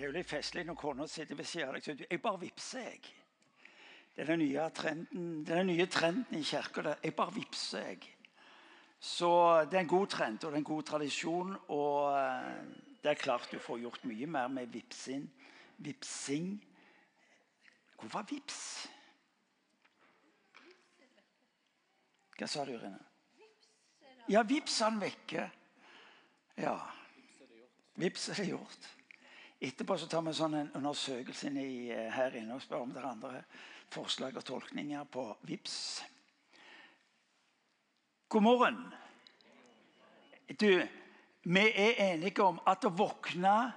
[0.00, 2.38] Det er jo litt festlig når kona sitter ved siden av deg sier jeg bare
[2.40, 2.86] vippser.
[2.86, 3.08] jeg.
[4.14, 6.94] Det er den nye trenden, den nye trenden i kirka.
[7.02, 7.82] Jeg bare vippser.
[7.84, 8.06] jeg.
[8.96, 9.28] Så
[9.68, 11.50] det er en god trend og det er en god tradisjon.
[11.76, 12.62] Og eh,
[13.02, 15.26] det er klart du får gjort mye mer med vipsing.
[15.76, 16.48] vipsing.
[17.98, 18.88] Hvor var vips?
[22.38, 23.04] Hva sa du, Irene?
[24.32, 25.44] Ja, vips han vekke.
[26.56, 26.78] Ja.
[28.00, 28.90] Vips er det gjort.
[29.60, 33.02] Etterpå så tar vi sånn en undersøkelse i, eh, her inne og spør om det
[33.02, 33.42] er andre
[33.92, 35.74] forslag og tolkninger på vips.
[38.28, 38.78] God morgen.
[40.58, 40.80] Du,
[41.42, 43.72] vi er enige om at å våkne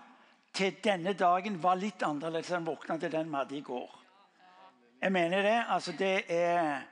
[0.53, 3.97] til denne dagen var litt annerledes enn å våkne til den vi hadde i går.
[5.01, 5.57] Jeg mener det.
[5.67, 6.87] Altså, det er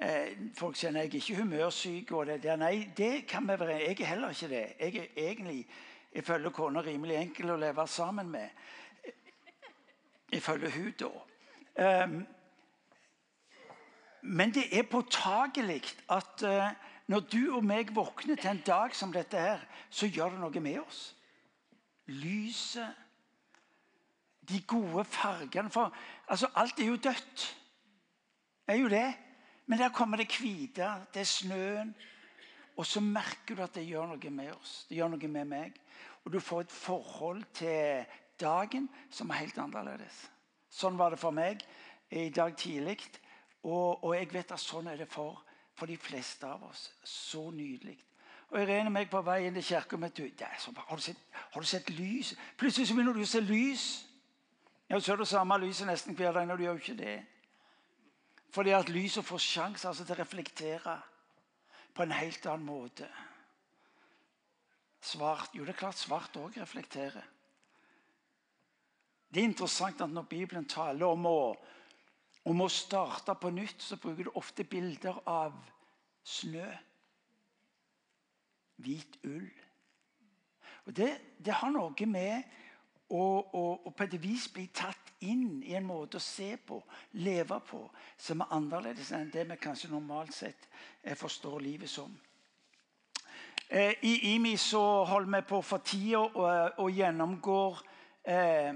[0.00, 2.12] eh, Folk sier jeg er ikke humørsyk.
[2.12, 2.56] og det der.
[2.56, 3.76] Nei, det kan vi være.
[3.82, 4.64] Jeg er heller ikke det.
[4.80, 5.66] Jeg er egentlig
[6.16, 8.48] ifølge kona rimelig enkel å leve sammen med.
[10.32, 11.10] Ifølge hun, da.
[12.04, 12.16] Um,
[14.22, 16.70] men det er påtagelig at uh,
[17.06, 20.62] når du og meg våkner til en dag som dette her, så gjør det noe
[20.64, 21.02] med oss.
[22.06, 23.04] Lyset,
[24.46, 25.94] de gode fargene For
[26.28, 27.46] altså, alt er jo dødt.
[28.66, 29.08] Det er jo det.
[29.66, 31.94] Men der kommer det hvite, det er snøen.
[32.76, 34.84] Og så merker du at det gjør noe med oss.
[34.88, 35.76] Det gjør noe med meg.
[36.24, 38.04] Og du får et forhold til
[38.40, 40.26] dagen som er helt annerledes.
[40.68, 41.62] Sånn var det for meg
[42.12, 42.98] i dag tidlig.
[43.64, 45.40] Og, og, jeg vet at sånn er det for,
[45.74, 46.90] for de fleste av oss.
[47.02, 47.96] Så nydelig.
[48.52, 51.66] Og jeg regner meg på vei inn i kirka med har, du sett, har du
[51.66, 52.36] sett lys?
[52.56, 53.86] Plutselig så begynner du å se lys.
[54.86, 57.16] Ja, Så er det samme lyset nesten hver dag når du gjør ikke det.
[58.54, 60.94] Fordi at lyset får sjanse altså, til å reflektere
[61.96, 63.08] på en helt annen måte.
[65.06, 67.24] Svart Jo, det er klart svart òg reflekterer.
[69.28, 71.40] Det er interessant at når Bibelen taler om å,
[72.46, 75.56] om å starte på nytt, så bruker du ofte bilder av
[76.26, 76.66] snø.
[78.82, 79.48] Hvit ull.
[80.86, 81.10] Og Det,
[81.42, 82.44] det har noe med
[83.08, 86.80] å, og, og, på et vis bli tatt inn i en måte å se på,
[87.22, 87.84] leve på,
[88.18, 90.66] som er annerledes enn det vi kanskje normalt sett
[91.16, 92.12] forstår livet som.
[93.68, 97.80] Eh, I IMI så holder vi på for tida og, og gjennomgår
[98.22, 98.74] eh,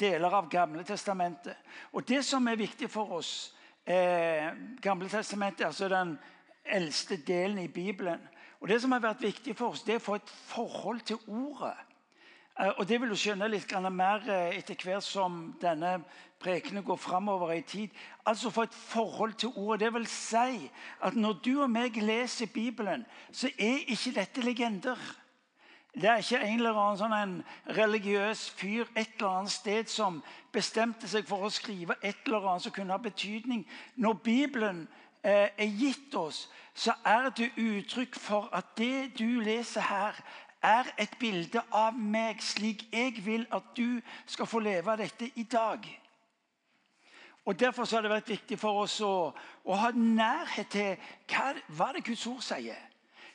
[0.00, 1.56] deler av Gamle testamentet.
[1.92, 3.54] Og Det som er viktig for oss
[3.84, 4.48] eh,
[4.82, 6.16] Gamle testamentet altså den
[6.64, 8.20] eldste delen i Bibelen.
[8.60, 11.20] Og Det som har vært viktig for oss, det er å få et forhold til
[11.28, 11.76] Ordet.
[12.60, 15.96] Eh, og Det vil du skjønne litt mer eh, etter hvert som denne
[16.38, 17.90] prekenen går framover i tid.
[18.26, 19.80] Altså få et forhold til ordet.
[19.80, 20.70] Det vil si
[21.02, 24.98] at når du og meg leser Bibelen, så er ikke dette legender.
[25.94, 27.34] Det er ikke en eller annen sånn en
[27.76, 30.22] religiøs fyr et eller annet sted som
[30.52, 33.62] bestemte seg for å skrive et eller annet som kunne ha betydning.
[33.94, 34.88] Når Bibelen
[35.22, 40.18] eh, er gitt oss, så er det uttrykk for at det du leser her,
[40.64, 45.44] er et bilde av meg, slik jeg vil at du skal få leve dette i
[45.44, 45.84] dag.
[47.44, 50.94] Og Derfor har det vært viktig for oss å, å ha nærhet til
[51.28, 52.80] hva, hva det Guds ord sier.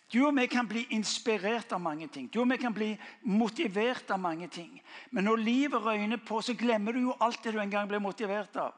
[0.09, 2.25] Du og vi kan bli inspirert av mange ting.
[2.33, 4.81] Du og vi kan bli motivert av mange ting.
[5.11, 7.99] Men når livet røyner på, så glemmer du jo alt det du en gang ble
[8.01, 8.73] motivert av.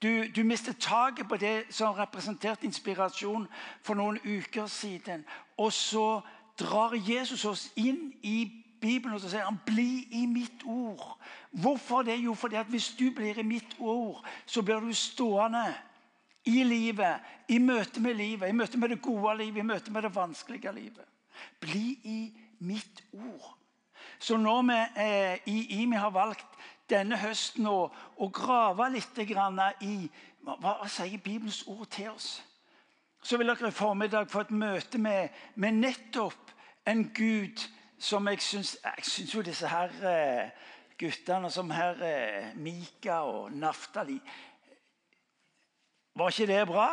[0.00, 3.48] Du, du mister taket på det som representerte inspirasjon
[3.82, 5.26] for noen uker siden.
[5.58, 6.20] Og så
[6.60, 8.44] drar Jesus oss inn i
[8.80, 11.18] Bibelen og så sier han 'bli i mitt ord'.
[11.50, 12.16] Hvorfor det?
[12.24, 15.74] Jo, fordi at hvis du blir i mitt ord, så blir du stående
[16.44, 20.02] i livet, i møte med livet, i møte med det gode livet, i møte med
[20.02, 21.04] det vanskelige livet.
[21.60, 23.56] Bli i mitt ord.
[24.18, 26.46] Så når vi eh, i IMI har valgt
[26.90, 32.42] denne høsten å, å grave litt i hva, hva sier Bibelens ord til oss,
[33.22, 36.54] så vil dere i formiddag få et møte med, med nettopp
[36.88, 37.60] en Gud
[38.00, 40.50] som jeg syns Jeg syns jo disse her eh,
[40.98, 44.20] guttene som her eh, Mika og Naftali
[46.16, 46.88] Var ikke det bra?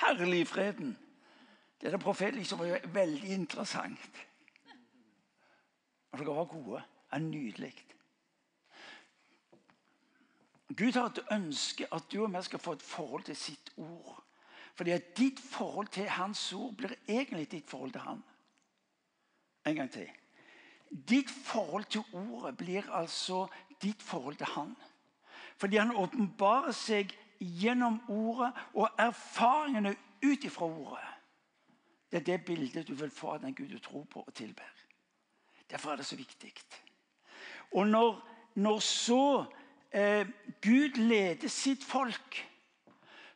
[0.00, 0.98] Herlig freden.
[1.80, 4.22] Det der profetiske var jo veldig interessant.
[6.12, 6.82] Og dere var gode.
[6.82, 7.74] Det er nydelig.
[10.76, 14.25] Gud har et ønske at du og vi skal få et forhold til sitt ord.
[14.76, 18.22] Fordi at ditt forhold til hans ord blir egentlig ditt forhold til han.
[19.66, 20.10] En gang til.
[20.90, 23.46] Ditt forhold til ordet blir altså
[23.82, 24.76] ditt forhold til han.
[25.56, 29.94] Fordi han åpenbarer seg gjennom ordet og erfaringene
[30.24, 31.12] ut ifra ordet.
[32.10, 34.68] Det er det bildet du vil få av den Gud du tror på og tilber.
[35.70, 36.52] Derfor er det så viktig.
[37.72, 39.44] Og når, når så
[39.90, 40.28] eh,
[40.62, 42.46] Gud leder sitt folk,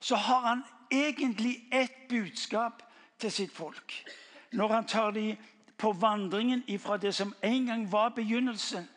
[0.01, 2.83] så har han egentlig ett budskap
[3.19, 4.05] til sitt folk.
[4.53, 5.37] Når han tar dem
[5.79, 8.89] på vandringen ifra det som en gang var begynnelsen,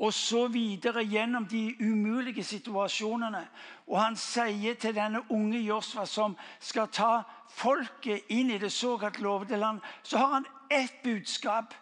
[0.00, 3.48] og så videre gjennom de umulige situasjonene.
[3.86, 9.20] Og han sier til denne unge Josfa, som skal ta folket inn i det såkalt
[9.20, 11.74] lovede land, så har han ett budskap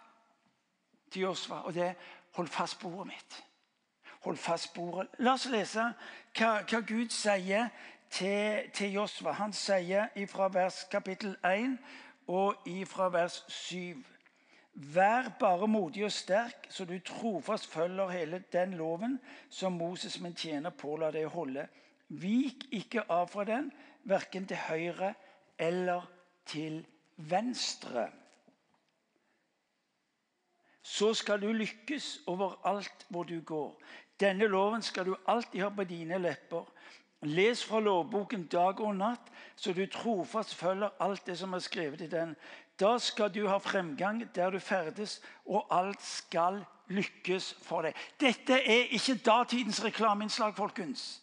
[1.11, 1.94] til Josfa, og det er
[2.34, 3.43] 'hold fast bordet mitt'.
[4.20, 5.08] Hold fast bordet».
[5.19, 5.94] La oss lese
[6.38, 7.69] hva, hva Gud sier
[8.10, 9.32] til, til Josva.
[9.32, 11.78] Han sier fra vers kapittel 1
[12.28, 14.05] og fra vers 7.
[14.94, 19.19] Vær bare modig og sterk, så du trofast følger hele den loven
[19.50, 21.64] som Moses, min tjener, påla deg å holde.
[22.08, 23.72] Vik ikke av fra den,
[24.06, 25.14] verken til høyre
[25.58, 26.06] eller
[26.46, 26.84] til
[27.16, 28.06] venstre.
[30.82, 33.75] Så skal du lykkes overalt hvor du går.
[34.20, 36.64] Denne loven skal du alltid ha på dine lepper.
[37.23, 42.05] Les fra lovboken dag og natt, så du trofast følger alt det som er skrevet
[42.06, 42.37] i den.
[42.79, 47.97] Da skal du ha fremgang der du ferdes, og alt skal lykkes for deg.
[48.20, 51.19] Dette er ikke datidens reklameinnslag, folkens.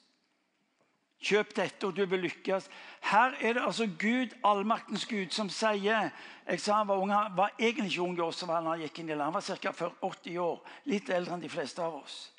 [1.26, 2.68] Kjøp dette, og du vil lykkes.
[3.08, 6.12] Her er det altså Gud, allmaktens Gud, som sier
[6.46, 9.32] Jeg sa han var ung, var egentlig ikke ung også, han gikk inn i land.
[9.32, 9.92] Han var ca.
[10.02, 10.60] 80 år.
[10.86, 12.35] Litt eldre enn de fleste av oss.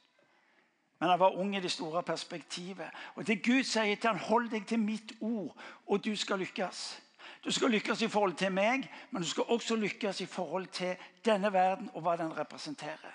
[0.98, 2.86] Men han var ung i det store perspektivet.
[3.14, 5.56] Og det Gud sier til han, hold deg til mitt ord,
[5.86, 7.02] og du skal lykkes.
[7.44, 10.96] Du skal lykkes i forhold til meg, men du skal også lykkes i forhold til
[11.24, 13.12] denne verden og hva den representerer.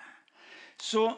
[0.78, 1.14] Så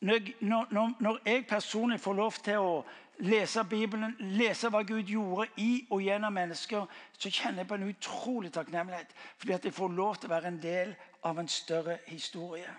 [0.00, 2.84] når, når jeg personlig får lov til å
[3.18, 6.86] lese Bibelen, lese hva Gud gjorde i og gjennom mennesker,
[7.18, 9.10] så kjenner jeg på en utrolig takknemlighet.
[9.38, 10.94] Fordi at jeg får lov til å være en del
[11.26, 12.70] av en større historie.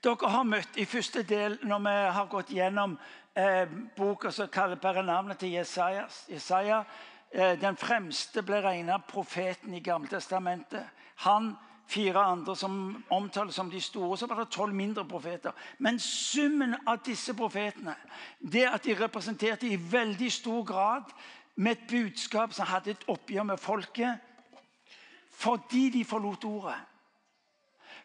[0.00, 2.98] Dere har møtt i første del, når vi har gått gjennom
[3.36, 6.24] eh, boka som kaller navnet til Jesajas.
[6.30, 6.84] Jesaja
[7.30, 10.82] Eh, den fremste ble regnet profeten i Gammeltestamentet.
[11.26, 11.52] Han,
[11.86, 14.16] fire andre som omtales som de store.
[14.18, 15.52] Så var det tolv mindre profeter.
[15.78, 17.94] Men summen av disse profetene,
[18.40, 21.14] det at de representerte i veldig stor grad
[21.54, 24.18] med et budskap som hadde et oppgjør med folket,
[25.30, 26.78] fordi de forlot ordet.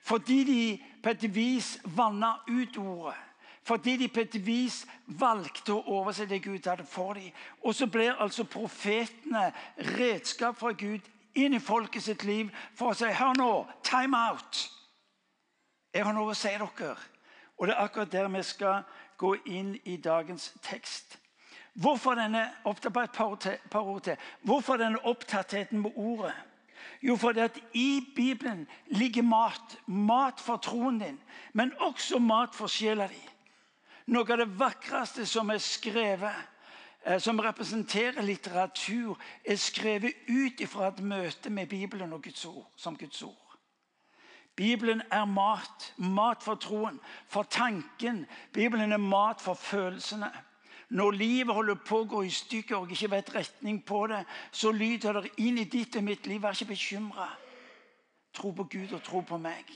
[0.05, 3.15] Fordi de på et vis vanna ut ordet.
[3.63, 7.31] Fordi de på et vis valgte å overse det Gud hadde for dem.
[7.65, 9.47] Og så blir altså profetene
[9.97, 11.01] redskap fra Gud
[11.33, 13.49] inn i folket sitt liv for å si Hør nå,
[13.83, 14.61] time out.
[15.93, 16.95] Jeg har noe å si dere.
[17.57, 18.83] Og det er akkurat der vi skal
[19.17, 21.17] gå inn i dagens tekst.
[21.73, 22.93] Hvorfor denne, et
[23.71, 24.17] par ord til.
[24.41, 26.35] Hvorfor denne opptattheten med ordet?
[27.01, 29.77] Jo, fordi at i Bibelen ligger mat.
[29.85, 31.19] Mat for troen din,
[31.53, 33.21] men også mat for sjela di.
[34.07, 36.43] Noe av det vakreste som er skrevet,
[37.05, 42.69] eh, som representerer litteratur, er skrevet ut ifra et møte med Bibelen og Guds ord,
[42.75, 43.57] som Guds ord.
[44.55, 45.93] Bibelen er mat.
[45.97, 48.25] Mat for troen, for tanken.
[48.53, 50.31] Bibelen er mat for følelsene.
[50.89, 54.71] Når livet holder på å gå i stykker og ikke vet retning på det, så
[54.71, 56.41] lyder det inn i ditt og mitt liv.
[56.41, 57.29] Vær ikke bekymra.
[58.35, 59.71] Tro på Gud og tro på meg.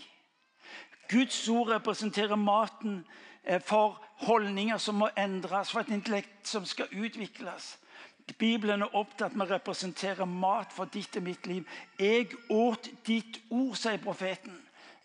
[1.10, 3.04] Guds ord representerer maten
[3.50, 7.78] Eh, for holdninger som må endres, for et intellekt som skal utvikles.
[8.38, 11.66] Bibelen er opptatt med å representere mat for ditt og mitt liv.
[11.98, 14.62] 'Jeg åt ditt ord', sier profeten.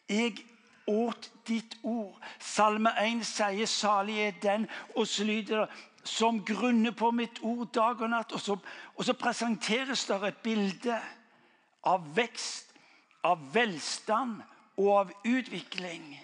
[0.09, 0.45] Jeg
[0.87, 2.21] åt ditt ord.
[2.39, 5.69] Salme 1 sier 'salig er den', og så lyder det
[6.05, 8.33] 'som grunner på mitt ord dag og natt'.
[8.33, 8.57] Og så,
[8.97, 11.01] og så presenteres det et bilde
[11.85, 12.75] av vekst,
[13.25, 14.43] av velstand
[14.77, 16.21] og av utvikling.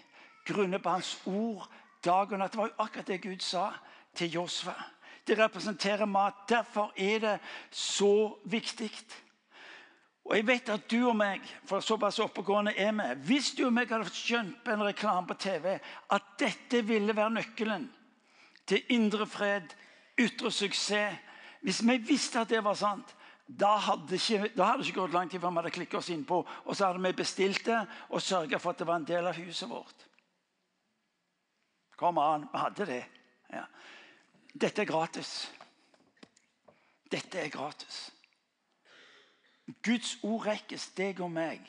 [0.47, 1.67] Grunnet på hans ord
[2.05, 2.53] dag og natt.
[2.53, 3.71] Det var jo akkurat det Gud sa
[4.15, 4.75] til Josfa.
[5.27, 6.35] Det representerer mat.
[6.49, 7.39] Derfor er det
[7.71, 8.91] så viktig.
[10.25, 13.73] Og jeg vet at du og meg for såpass oppegående er vi, Hvis du og
[13.73, 15.79] meg hadde skjønt på en reklame på TV
[16.11, 17.89] at dette ville være nøkkelen
[18.71, 19.75] til indre fred,
[20.21, 21.19] ytre suksess
[21.61, 25.12] Hvis vi visste at det var sant, da hadde, ikke, da hadde det ikke gått
[25.12, 28.23] lang tid før vi hadde klikket oss innpå, og så hadde vi bestilt det og
[28.23, 30.07] sørga for at det var en del av huset vårt.
[32.00, 33.03] Kom an, vi hadde det.
[33.53, 33.67] Ja.
[34.55, 35.50] Dette er gratis.
[37.11, 37.99] Dette er gratis.
[39.83, 41.67] Guds ord rekkes deg og meg.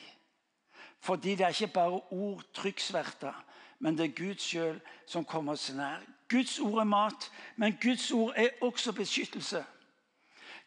[1.02, 3.34] Fordi det er ikke bare ord trykksverta,
[3.82, 6.00] men det er Gud sjøl som kommer oss nær.
[6.32, 9.64] Guds ord er mat, men Guds ord er også beskyttelse.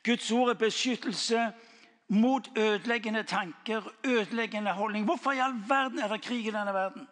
[0.06, 1.52] Guds ord er beskyttelse
[2.08, 5.06] mot ødeleggende tanker, ødeleggende holdning.
[5.06, 7.08] Hvorfor i all verden er det krig i denne verden?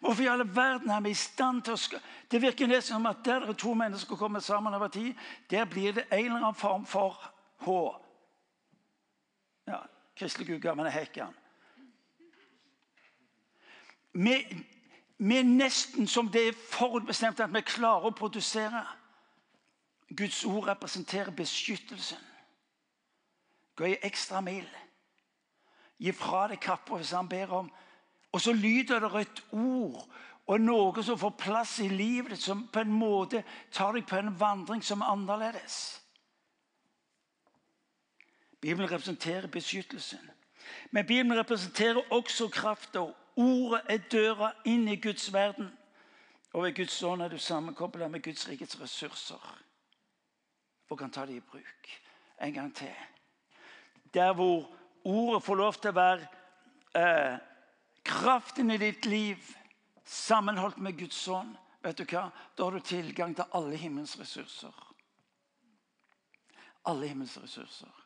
[0.00, 3.16] Hvorfor i all verden er vi i stand til å Det virker nesten som at
[3.24, 5.14] der det er to mennesker kommer sammen over tid,
[5.50, 7.70] der blir det en eller annen form for H.
[9.66, 9.78] Ja,
[10.16, 11.26] Kristelig Gudgaven er hekken.
[14.12, 14.64] Vi,
[15.22, 18.82] vi er nesten som det er forutbestemt at vi klarer å produsere.
[20.10, 22.18] Guds ord representerer beskyttelsen.
[23.78, 24.66] Gå ei ekstra mil.
[26.02, 27.70] Gi fra deg kappa hvis han ber om.
[28.32, 30.02] Og så lyder det et ord
[30.50, 34.18] og noe som får plass i livet ditt, som på en måte tar deg på
[34.18, 35.76] en vandring som er annerledes.
[38.62, 40.30] Bibelen representerer beskyttelsen.
[40.90, 43.06] Men Bibelen representerer også krafta.
[43.36, 45.70] Ordet er døra inn i Guds verden.
[46.52, 49.62] Og ved Guds ånd er du sammenkobla med Guds rikets ressurser
[50.92, 51.88] og kan ta det i bruk.
[52.40, 52.94] En gang til.
[54.14, 54.68] Der hvor
[55.04, 56.26] ordet får lov til å være
[57.00, 57.38] eh,
[58.04, 59.40] kraften i ditt liv
[60.04, 62.26] sammenholdt med Guds ånd, vet du hva?
[62.58, 64.74] da har du tilgang til alle himmelens ressurser.
[66.84, 68.01] Alle himmelens ressurser.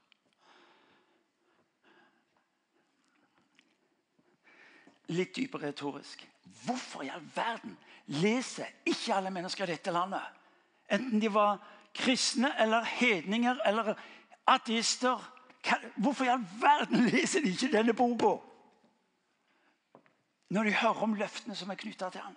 [5.09, 6.27] Litt dypere retorisk.
[6.65, 10.23] Hvorfor i all verden leser ikke alle mennesker i dette landet?
[10.91, 11.61] Enten de var
[11.95, 13.95] kristne eller hedninger eller
[14.47, 15.23] ateister.
[15.97, 18.37] Hvorfor i all verden leser de ikke denne boka?
[20.49, 22.37] Når de hører om løftene som er knytta til ham.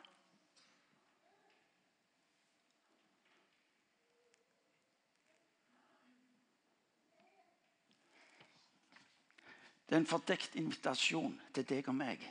[9.89, 12.21] Det er en fordekt invitasjon til deg og meg.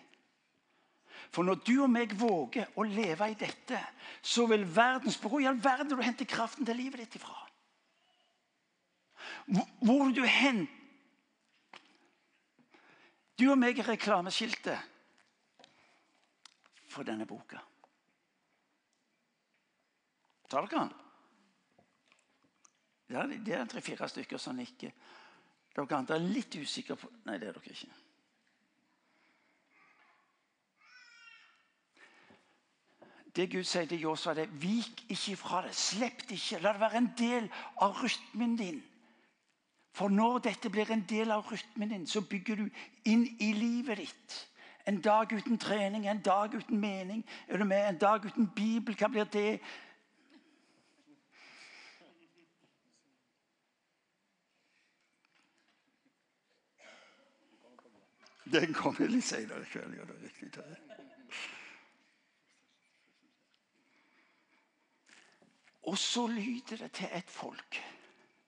[1.33, 3.81] For når du og meg våger å leve i dette,
[4.23, 7.37] så vil verdens Hvor i all verden du henter kraften til livet ditt ifra?
[9.85, 10.75] Hvor du henter
[13.39, 14.81] Du og meg er reklameskiltet
[16.91, 17.61] for denne boka.
[20.51, 20.91] Tar dere den?
[23.15, 24.91] Ja, det er tre-fire stykker som nikker.
[25.71, 27.95] Dere andre er litt usikre på Nei, det er dere ikke.
[33.39, 35.75] Det Gud sier til Josua, er vik ikke fra det.
[35.75, 36.59] Slipp det ikke.
[36.59, 37.45] La det være en del
[37.81, 38.81] av rytmen din.
[39.95, 42.65] For når dette blir en del av rytmen din, så bygger du
[43.07, 44.39] inn i livet ditt.
[44.91, 47.23] En dag uten trening, en dag uten mening.
[47.49, 47.89] Er du med?
[47.89, 49.61] En dag uten Bibel, hva blir det?
[58.51, 59.95] Den kommer litt senere i kveld.
[59.95, 60.99] Ja, det er riktig.
[65.99, 67.85] Og så lyder det til et folk.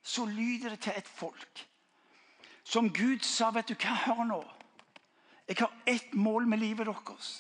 [0.03, 1.69] Så lyder det til et folk.
[2.63, 4.39] Som Gud sa, vet du hva, hør nå.
[5.49, 7.33] Jeg har ett mål med livet deres.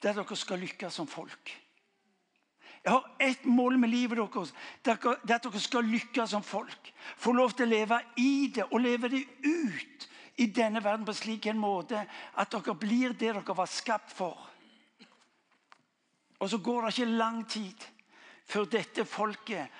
[0.00, 1.52] Det er at dere skal lykkes som folk.
[2.84, 4.54] Jeg har ett mål med livet deres.
[4.80, 6.92] Det er at dere skal lykkes som folk.
[7.20, 11.20] Få lov til å leve i det og leve det ut i denne verden på
[11.20, 12.00] slik en måte
[12.32, 14.40] at dere blir det dere var skapt for.
[16.40, 17.91] Og så går det ikke lang tid
[18.44, 19.70] før dette folket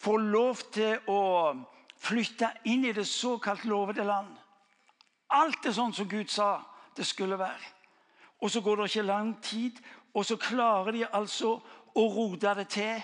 [0.00, 1.20] får lov til å
[2.00, 4.32] flytte inn i det såkalt lovede land.
[5.36, 6.58] Alt er sånn som Gud sa
[6.96, 7.74] det skulle være.
[8.40, 9.76] Og så går det ikke lang tid,
[10.14, 11.58] og så klarer de altså
[11.94, 13.02] å rote det til.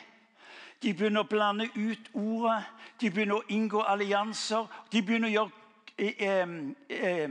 [0.83, 2.65] De begynner å blande ut ordet,
[3.01, 4.67] de begynner å inngå allianser.
[4.93, 5.53] De begynner å gjøre
[5.99, 7.29] eh,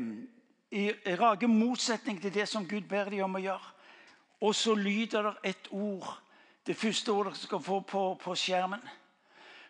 [0.72, 3.74] eh, rake motsetning til det som Gud ber dem om å gjøre.
[4.46, 6.08] Og så lyder det et ord
[6.66, 8.82] det første ordet dere skal få på, på skjermen.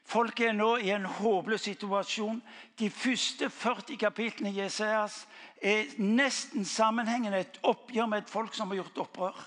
[0.06, 2.38] Folk er nå i en håpløs situasjon.
[2.80, 5.24] De første 40 kapitlene i Jeseas
[5.58, 9.44] er nesten sammenhengende et oppgjør med et folk som har gjort opprør.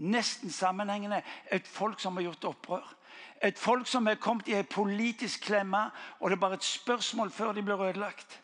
[0.00, 1.22] Nesten sammenhengende
[1.52, 2.96] et folk som har gjort opprør.
[3.42, 5.86] Et folk som er kommet i en politisk klemme,
[6.20, 8.40] og det er bare et spørsmål før de blir ødelagt.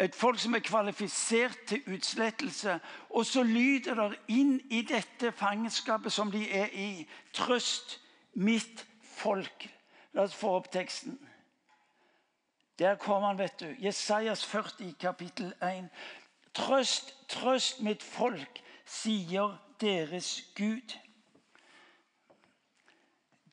[0.00, 2.78] Et folk som er kvalifisert til utslettelse.
[3.10, 7.08] Og så lyder det inn i dette fangenskapet som de er i.
[7.34, 7.98] Trøst
[8.34, 9.68] mitt folk.
[10.14, 11.18] La oss få opp teksten.
[12.78, 13.74] Der kommer han, vet du.
[13.78, 15.90] Jesajas 40, kapittel 1.
[16.54, 20.94] Trøst, trøst mitt folk, sier deres Gud.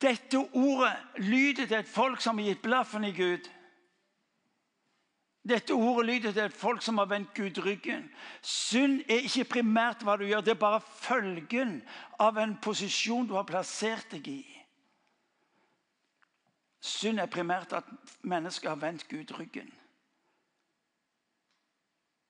[0.02, 3.50] Dette ordet lyder til et folk som har gitt blaffen i Gud.
[5.46, 8.08] Dette ordet lyder til folk som har vendt Gud ryggen.
[8.42, 11.84] Synd er ikke primært hva du gjør, det er bare følgen
[12.20, 14.42] av en posisjon du har plassert deg i.
[16.82, 17.86] Synd er primært at
[18.26, 19.70] mennesker har vendt Gud ryggen.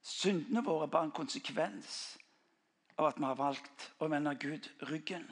[0.06, 1.96] Syndene våre er bare en konsekvens
[3.00, 5.26] av at vi har valgt å vende Gud ryggen.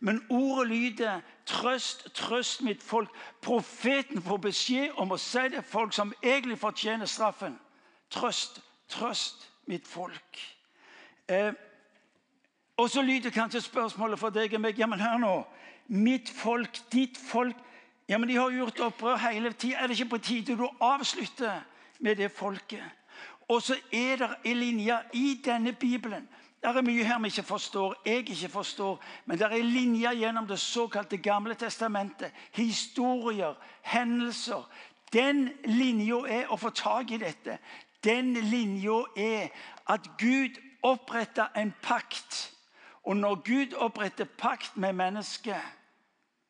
[0.00, 3.12] Men ordet lyder 'trøst, trøst mitt folk'.
[3.42, 7.58] Profeten får beskjed om å si det folk som egentlig fortjener straffen.
[8.10, 10.56] Trøst, trøst mitt folk.
[11.28, 11.52] Eh,
[12.76, 15.46] og så lyder kanskje spørsmålet for deg og meg ja, men hør nå.
[15.86, 17.56] Mitt folk, ditt folk
[18.08, 19.80] ja, men De har gjort opprør hele tida.
[19.82, 21.60] Er det ikke på tide du avslutter
[21.98, 22.84] med det folket?
[23.48, 26.28] Og så er det en linje i denne Bibelen
[26.72, 30.46] det er mye her vi ikke forstår, jeg ikke forstår, men det er linjer gjennom
[30.46, 32.32] det såkalte Gamle testamentet.
[32.52, 34.64] Historier, hendelser.
[35.12, 37.58] Den linja er å få tak i dette.
[38.04, 39.48] Den linja er
[39.86, 42.52] at Gud oppretta en pakt.
[43.06, 45.62] Og når Gud oppretter pakt med mennesket,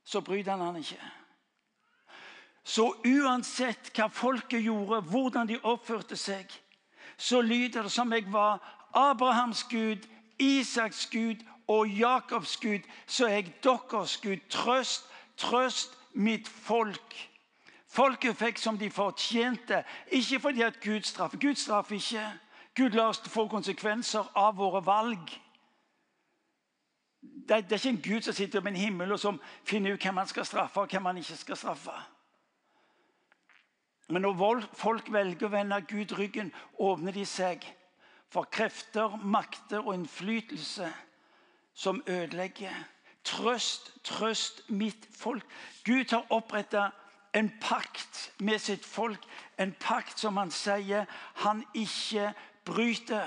[0.05, 1.11] så bryter han han ikke.
[2.65, 6.51] Så uansett hva folket gjorde, hvordan de oppførte seg,
[7.17, 8.59] så lyder det som jeg var
[8.97, 14.37] Abrahams Gud, Isaks Gud og Jakobs Gud, så er jeg deres Gud.
[14.49, 15.05] Trøst,
[15.37, 17.31] trøst mitt folk.
[17.89, 21.39] Folket fikk som de fortjente, ikke fordi at Gud straffer.
[21.39, 22.33] Gud straffer ikke.
[22.77, 25.31] Gud lar oss få konsekvenser av våre valg.
[27.21, 30.03] Det, det er ikke en Gud som sitter i en himmel og som finner ut
[30.03, 31.95] hvem man skal straffe og hvem man ikke skal straffe.
[34.09, 37.65] Men når folk velger å vende Gud ryggen, åpner de seg
[38.31, 40.93] for krefter, makter og innflytelse
[41.75, 42.75] som ødelegger.
[43.25, 45.45] Trøst, trøst mitt folk.
[45.85, 46.91] Gud har oppretta
[47.35, 49.27] en pakt med sitt folk.
[49.59, 51.05] En pakt som han sier
[51.43, 52.33] han ikke
[52.65, 53.27] bryter.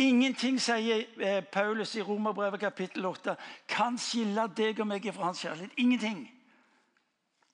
[0.00, 3.34] Ingenting, sier eh, Paulus i Romerbrevet kapittel 8,
[3.68, 5.74] kan skille deg og meg fra hans kjærlighet.
[5.76, 6.22] Ingenting.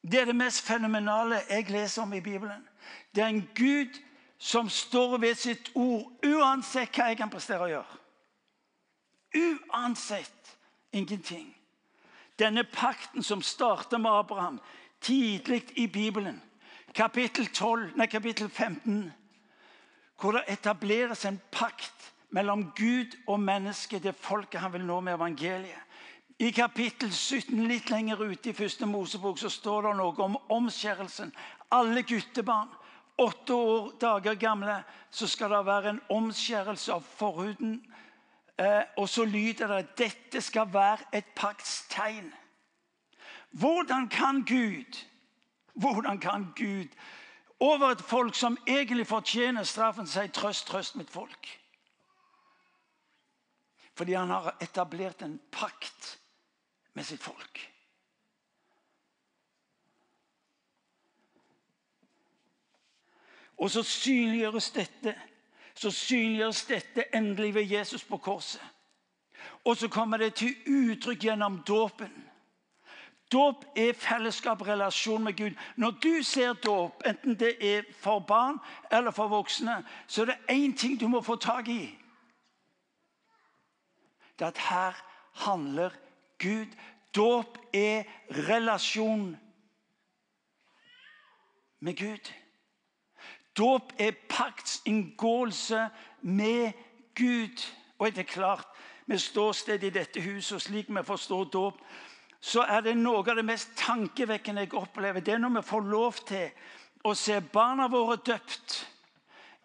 [0.07, 2.63] Det er det mest fenomenale jeg leser om i Bibelen.
[3.15, 3.99] Det er en Gud
[4.39, 8.01] som står ved sitt ord, uansett hva jeg kan prestere å gjøre.
[9.37, 10.57] Uansett
[10.93, 11.49] ingenting.
[12.39, 14.61] Denne pakten som starter med Abraham
[15.01, 16.43] tidlig i Bibelen,
[16.95, 19.13] kapittel, 12, nei, kapittel 15,
[20.21, 25.17] hvor det etableres en pakt mellom Gud og mennesket, det folket han vil nå med
[25.17, 25.83] evangeliet.
[26.39, 31.33] I kapittel 17, litt lenger ute i første Mosebok, så står det noe om omskjærelsen.
[31.73, 32.69] Alle guttebarn
[33.19, 37.81] åtte år, dager gamle, så skal det være en omskjærelse av forhuden.
[38.59, 42.33] Eh, og så lyder det at dette skal være et paktstegn.
[43.51, 45.05] Hvordan kan Gud
[45.77, 46.89] hvordan kan Gud
[47.61, 51.59] over et folk som egentlig fortjener straffen, si 'trøst, trøst mitt folk'?
[53.95, 56.19] Fordi han har etablert en pakt
[56.93, 57.73] med sitt folk.
[63.57, 65.15] Og så synliggjøres dette
[65.77, 68.63] så synliggjøres dette endelig ved Jesus på korset.
[69.65, 72.13] Og så kommer det til uttrykk gjennom dåpen.
[73.33, 75.51] Dåp er fellesskap, relasjon med Gud.
[75.77, 78.59] Når du ser dåp, enten det er for barn
[78.93, 81.99] eller for voksne, så er det én ting du må få tak i.
[84.39, 85.91] Det er at her handler
[86.39, 86.67] Gud.
[87.17, 89.37] Dåp er relasjon
[91.81, 92.33] med Gud.
[93.57, 95.89] Dåp er paktsinngåelse
[96.23, 96.73] med
[97.15, 97.63] Gud.
[97.99, 98.67] Og det er klart,
[99.07, 101.79] med ståsted i dette huset og slik vi forstår dåp,
[102.41, 105.21] så er det noe av det mest tankevekkende jeg opplever.
[105.21, 106.51] Det er når vi får lov til
[107.07, 108.77] å se barna våre døpt.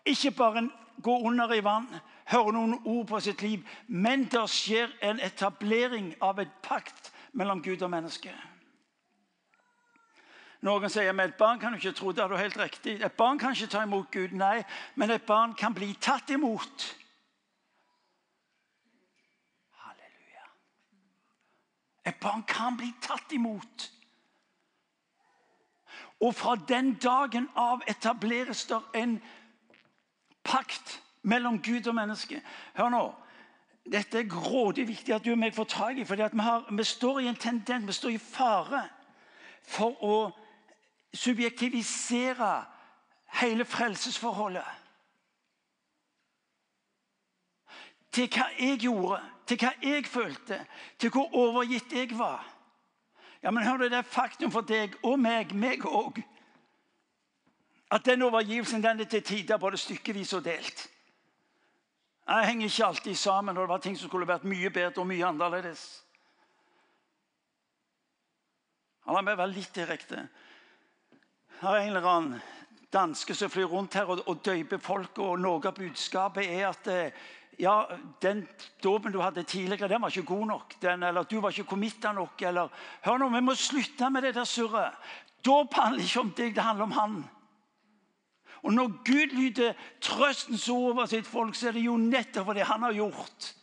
[0.05, 0.69] Ikke bare
[1.01, 1.89] gå under i vann,
[2.31, 7.61] høre noen ord på sitt liv, men det skjer en etablering av et pakt mellom
[7.61, 8.33] Gud og menneske.
[10.61, 12.11] Noen sier at et barn kan du ikke tro.
[12.11, 12.99] Det er helt riktig.
[13.01, 14.61] Et barn kan ikke ta imot Gud, nei,
[14.95, 16.85] men et barn kan bli tatt imot.
[19.81, 20.45] Halleluja.
[22.05, 23.87] Et barn kan bli tatt imot.
[26.21, 29.17] Og fra den dagen av etableres det en
[30.45, 32.41] pakt mellom Gud og menneske.
[32.77, 33.01] Hør nå.
[33.91, 36.05] Dette er grådig viktig at du og meg får tak i.
[36.05, 38.83] for vi, vi, står i en tendens, vi står i fare
[39.65, 40.15] for å
[41.13, 42.65] subjektivisere
[43.41, 44.65] hele frelsesforholdet.
[48.11, 50.65] Til hva jeg gjorde, til hva jeg følte,
[50.99, 52.47] til hvor overgitt jeg var.
[53.43, 56.21] Ja, men hør Det er faktum for deg og meg, meg òg,
[57.91, 60.89] at den overgivelsen den er til tider både stykkevis og delt.
[62.27, 65.07] Jeg henger ikke alltid sammen, og det var ting som skulle vært mye bedre og
[65.07, 66.05] mye annerledes.
[69.07, 70.27] La meg være litt direkte
[71.61, 72.39] har en eller annen
[72.93, 75.19] danske som flyr rundt her og, og døyper folk.
[75.21, 77.27] og Noe av budskapet er at eh,
[77.61, 77.75] ja,
[78.23, 78.47] den
[78.81, 80.73] dåpen du hadde tidligere, den var ikke god nok.
[80.81, 82.41] Den, eller du var ikke committa nok.
[82.41, 82.73] Eller,
[83.05, 84.97] hør nå, Vi må slutte med det der surret.
[85.45, 87.21] Dåp handler ikke om deg, det handler om han.
[88.61, 92.65] Og Når Gud lyder trøstens ord over sitt folk, så er det jo nettopp det
[92.65, 93.53] han har gjort.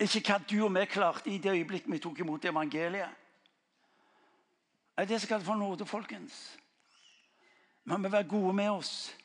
[0.00, 3.16] Ikke hva du og vi klarte i det øyeblikket vi tok imot evangeliet.
[4.96, 6.59] Det er det som kalles for nåde, folkens.
[7.84, 9.16] Vi må være gode med oss.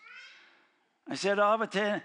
[1.10, 2.00] Jeg ser det av og til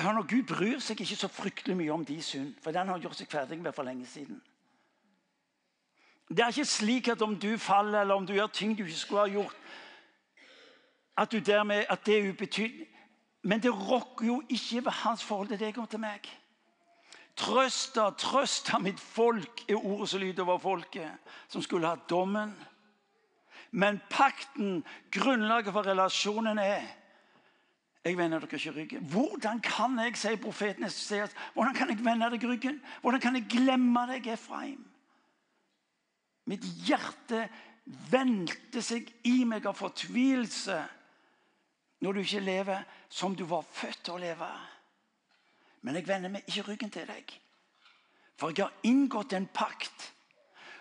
[0.00, 3.02] Hør nå, Gud bryr seg ikke så fryktelig mye om de synd, for den har
[3.02, 4.38] gjort seg ferdig med for lenge siden.
[6.30, 8.96] Det er ikke slik at om du faller eller om du gjør ting du ikke
[8.96, 9.56] skulle ha gjort,
[11.16, 12.86] at, du dermed, at det er ubetydelig.
[13.42, 16.28] Men det rokker jo ikke ved hans forhold til deg og til meg.
[17.36, 22.54] Trøsta, trøsta mitt folk, er ordet som lyder over folket, som skulle ha dommen.
[23.70, 26.88] Men pakten, grunnlaget for relasjonen, er
[28.04, 29.08] jeg vender dere ikke ryggen.
[29.12, 32.78] Hvordan kan jeg, sier profeten Esaias, hvordan kan jeg vende deg ryggen?
[33.02, 34.86] Hvordan kan jeg glemme deg, Efraim?
[36.48, 37.44] Mitt hjerte
[38.10, 40.78] vendte seg i meg av fortvilelse
[42.00, 44.48] når du ikke lever som du var født til å leve.
[45.84, 47.34] Men jeg vender meg ikke ryggen til deg,
[48.40, 50.08] for jeg har inngått en pakt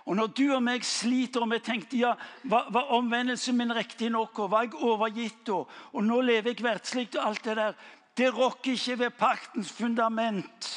[0.10, 2.16] og Når du og meg sliter og vi tenkte ja,
[2.50, 7.12] var, omvendelsen min riktig nok, og var jeg overgitt, og, og nå lever jeg verdslig
[7.12, 7.76] og alt det der
[8.18, 10.70] Det rokker ikke ved paktens fundament,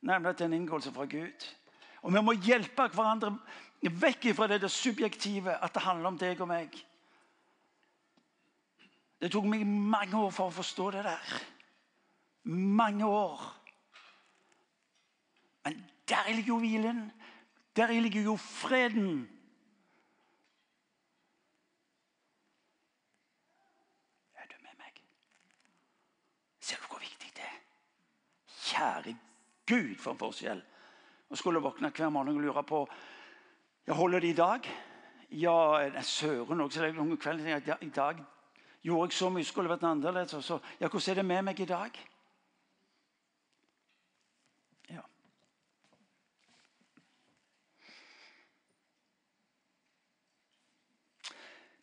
[0.00, 1.46] nemlig at det er en inngåelse fra Gud.
[2.02, 3.32] Og vi må hjelpe hverandre
[3.82, 6.76] vekk fra det, det subjektive, at det handler om deg og meg.
[9.18, 11.32] Det tok meg mange år for å forstå det der.
[12.52, 13.42] Mange år.
[15.64, 17.08] Men der ligger jo hvilen.
[17.76, 19.28] Der ligger jo freden.
[24.34, 25.02] Er du med meg?
[26.60, 27.60] Ser du hvor viktig det er?
[28.64, 29.16] Kjære
[29.66, 30.64] Gud, for en forskjell.
[31.28, 32.86] Å skulle våkne hver morgen og lure på
[33.88, 34.66] jeg holder det i dag.
[35.30, 36.74] Ja, søren òg.
[36.76, 38.18] I dag
[38.82, 40.44] gjorde jeg så mye, skulle vært annerledes.
[40.44, 41.96] Så, ja, hvordan er det med meg i dag?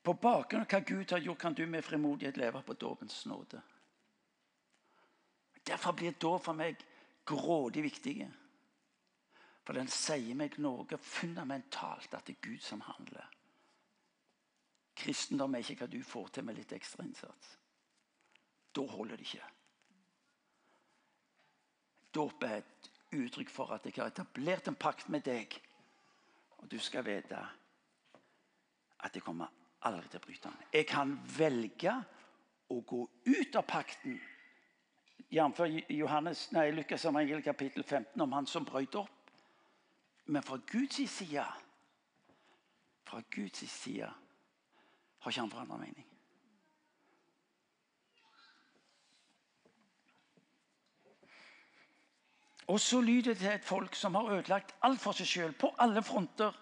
[0.05, 3.61] På bakgrunn av hva Gud har gjort, kan du med frimodighet leve på dåpens nåde.
[5.65, 6.83] Derfor blir dåp for meg
[7.25, 8.19] grådig viktig.
[9.65, 13.25] For den sier meg noe fundamentalt, at det er Gud som handler.
[14.95, 17.57] Kristendom er ikke hva du får til med litt ekstra innsats.
[18.77, 19.49] Da holder det ikke.
[22.13, 25.57] Dåp er et uttrykk for at jeg har etablert en pakt med deg.
[26.61, 27.41] Og du skal vite
[29.01, 30.63] at det kommer aldri til å bryte den.
[30.73, 31.93] Jeg kan velge
[32.73, 34.17] å gå ut av pakten.
[35.31, 35.61] Jf.
[36.75, 39.31] Lukas evangel kapittel 15 om han som brøt opp.
[40.25, 41.45] Men fra Guds side
[43.05, 44.09] fra Guds side
[45.19, 46.05] har ikke han forandra mening.
[52.67, 55.69] Og så lyder det til et folk som har ødelagt alt for seg sjøl, på
[55.77, 56.55] alle fronter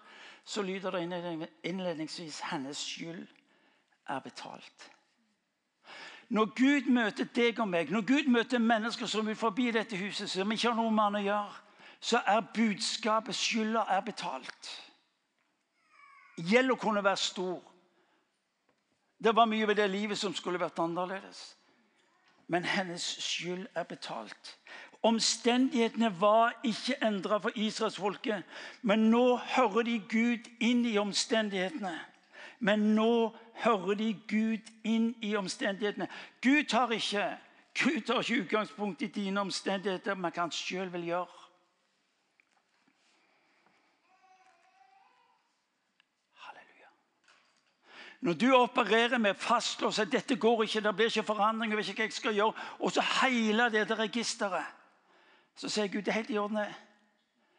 [0.44, 3.26] så lyder det innledningsvis 'Hennes skyld
[4.08, 4.90] er betalt'.
[6.28, 10.30] Når Gud møter deg og meg, når Gud møter mennesker som vil forbi dette huset,
[10.30, 11.52] som ikke har noe med han å gjøre,
[12.00, 14.70] så er budskapet 'skylda er betalt'.
[16.38, 17.62] Gjelda kunne være stor.
[19.24, 21.56] Det var mye ved det livet som skulle vært annerledes.
[22.46, 24.58] Men hennes skyld er betalt.
[25.04, 28.42] Omstendighetene var ikke endra for israelsfolket,
[28.82, 31.92] men nå hører de Gud inn i omstendighetene.
[32.64, 36.08] Men nå hører de Gud inn i omstendighetene.
[36.40, 37.24] Gud tar ikke,
[37.82, 41.40] Gud tar ikke utgangspunkt i dine omstendigheter, men hva han sjøl vil gjøre.
[48.24, 51.92] Når du opererer med fastlåst at dette går ikke, det blir ikke forandring, jeg vet
[51.92, 54.64] ikke hva jeg skal gjøre, og så hele dette registeret
[55.54, 56.58] så sier Gud det er helt i orden.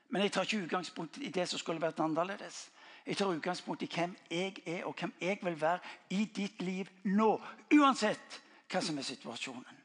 [0.10, 2.70] Men jeg tar ikke utgangspunkt i det som skulle vært annerledes.
[3.06, 5.80] Jeg tar utgangspunkt i hvem jeg er, og hvem jeg vil være
[6.10, 7.42] i ditt liv nå.
[7.74, 9.82] Uansett hva som er situasjonen.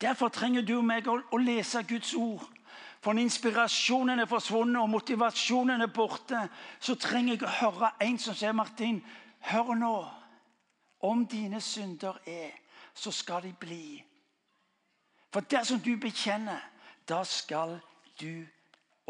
[0.00, 2.44] Derfor trenger du og meg å lese Guds ord.
[3.00, 6.40] For når inspirasjonen er forsvunnet og motivasjonen er borte,
[6.80, 9.02] så trenger jeg å høre en som sier, 'Martin,
[9.40, 10.08] hør nå.
[11.00, 12.50] Om dine synder er,
[12.94, 14.13] så skal de bli.'
[15.34, 16.60] For dersom du bekjenner,
[17.08, 17.80] da skal
[18.20, 18.44] du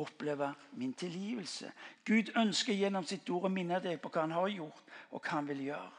[0.00, 1.68] oppleve min tilgivelse.
[2.04, 4.80] Gud ønsker gjennom sitt ord å minne deg på hva han har gjort,
[5.12, 5.90] og hva han vil gjøre.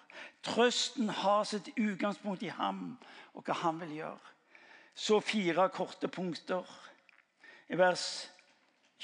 [0.49, 2.97] Trøsten har sitt utgangspunkt i ham
[3.35, 4.33] og hva han vil gjøre.
[4.95, 6.65] Så fire korte punkter.
[7.69, 8.07] I vers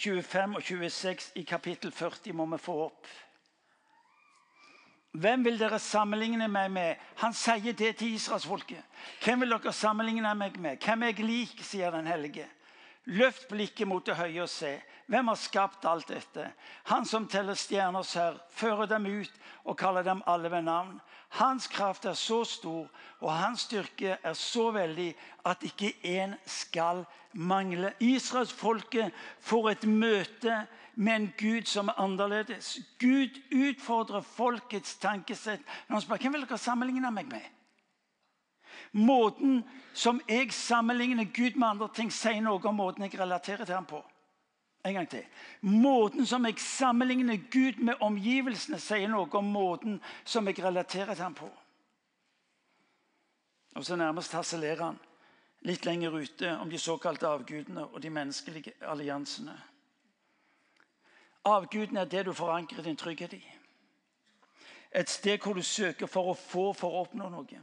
[0.02, 3.06] 25 og 26 i kapittel 40 må vi få opp.
[5.12, 7.00] Hvem vil dere sammenligne meg med?
[7.20, 8.80] Han sier det til israelsfolket.
[9.26, 10.80] Hvem vil dere sammenligne meg med?
[10.80, 12.48] Hvem er jeg lik, sier den hellige.
[13.12, 14.78] Løft blikket mot det høye og se.
[15.12, 16.46] Hvem har skapt alt dette?
[16.88, 19.34] Han som teller stjerners herr, fører dem ut
[19.66, 21.02] og kaller dem alle ved navn.
[21.36, 22.88] Hans kraft er så stor,
[23.20, 25.10] og hans styrke er så veldig
[25.48, 27.94] at ikke én skal mangle.
[28.00, 30.62] Israelsfolket får et møte
[30.96, 32.80] med en Gud som er annerledes.
[33.00, 35.62] Gud utfordrer folkets tankesett.
[35.88, 37.50] Når han spør hvem vil dere sammenligne meg med?
[38.92, 39.62] Måten
[39.94, 43.88] som jeg sammenligner Gud med andre ting, sier noe om måten jeg relaterer til ham
[43.88, 44.02] på.
[44.86, 45.26] En gang til.
[45.62, 51.24] Måten som jeg sammenligner Gud med omgivelsene, sier noe om måten som jeg relaterer til
[51.24, 51.50] ham på.
[53.76, 55.00] Og så nærmest harselerer han
[55.68, 59.54] litt lenger ute om de såkalte avgudene og de menneskelige alliansene.
[61.46, 63.52] Avguden er det du forankrer din trygghet i.
[64.96, 67.62] Et sted hvor du søker for å få for å oppnå noe.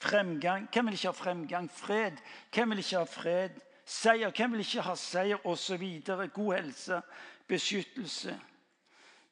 [0.00, 0.68] Fremgang.
[0.72, 1.70] Hvem vil ikke ha fremgang?
[1.70, 2.20] Fred.
[2.54, 3.56] Hvem vil ikke ha fred?
[3.84, 4.30] Seier.
[4.30, 5.46] Hvem vil ikke ha seier?
[5.46, 5.84] Osv.
[6.34, 7.00] God helse.
[7.48, 8.36] Beskyttelse.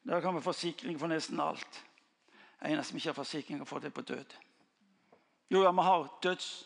[0.03, 1.85] Der kommer forsikring for nesten alt.
[2.59, 4.35] Det eneste vi ikke har forsikring for, det på død.
[5.49, 6.65] Jo, ja, vi har døds...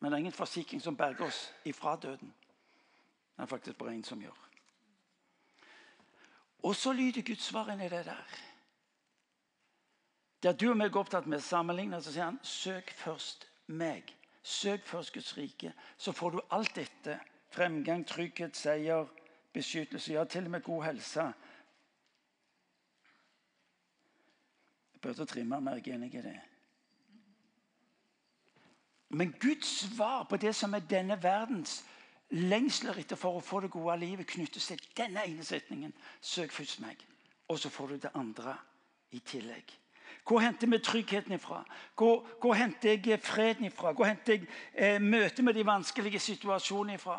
[0.00, 2.34] Men det er ingen forsikring som berger oss ifra døden.
[3.36, 4.43] Det er faktisk bare en som gjør.
[6.64, 8.36] Og så lyder Guds svar inni det der.
[10.42, 14.14] Der du og meg er opptatt med sammenligner, så sier han søk først meg.
[14.42, 17.18] Søk først Guds rike, så får du alt dette.
[17.52, 19.08] Fremgang, trygghet, seier,
[19.52, 21.26] beskyttelse, ja, til og med god helse.
[24.92, 26.40] Jeg burde trimme mer, jeg er enig i det.
[29.08, 31.84] Men Guds svar på det som er denne verdens
[32.34, 35.94] lengsler etter for å få det gode livet knyttes til denne ene setningen.
[36.20, 37.00] Søk først meg,
[37.48, 38.56] og så får du det andre
[39.14, 39.74] i tillegg.
[40.24, 41.64] Hvor henter vi tryggheten ifra?
[41.96, 43.92] Hvor, hvor henter jeg freden ifra?
[43.92, 47.18] Hvor henter jeg eh, møtet med de vanskelige situasjonene ifra?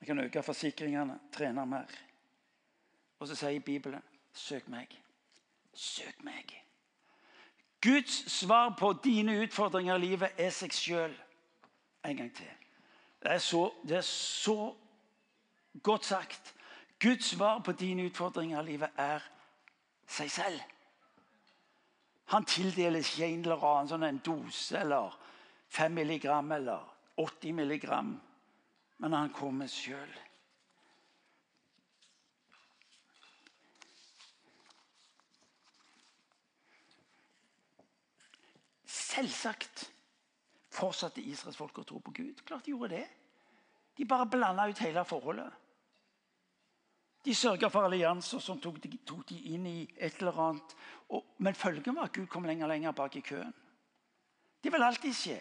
[0.00, 1.94] Jeg kan øke forsikringene, trene mer.
[3.18, 4.02] Og så sier Bibelen
[4.34, 4.90] søk meg.
[5.72, 6.50] Søk meg.
[7.80, 11.14] Guds svar på dine utfordringer i livet er seg sjøl.
[12.04, 12.63] En gang til.
[13.24, 14.74] Det er, så, det er så
[15.82, 16.54] godt sagt.
[17.00, 19.24] Guds svar på dine utfordringer i livet er
[20.06, 20.60] seg selv.
[22.34, 25.16] Han tildeles ikke en eller annen sånn en dose eller
[25.72, 26.84] 5 milligram eller
[27.16, 28.12] 80 milligram,
[29.00, 30.14] men han kommer sjøl.
[38.84, 39.88] Selvsagt
[40.74, 42.42] fortsatte israelsfolket å tro på Gud.
[42.46, 43.06] Klart de gjorde det.
[43.96, 45.52] De bare blanda ut hele forholdet.
[47.24, 50.74] De sørga for allianser som tok de, tok de, inn i et eller annet.
[51.08, 53.54] Og, men følgen var at Gud kom lenger og lenger bak i køen.
[54.64, 55.40] Det vil alltid skje.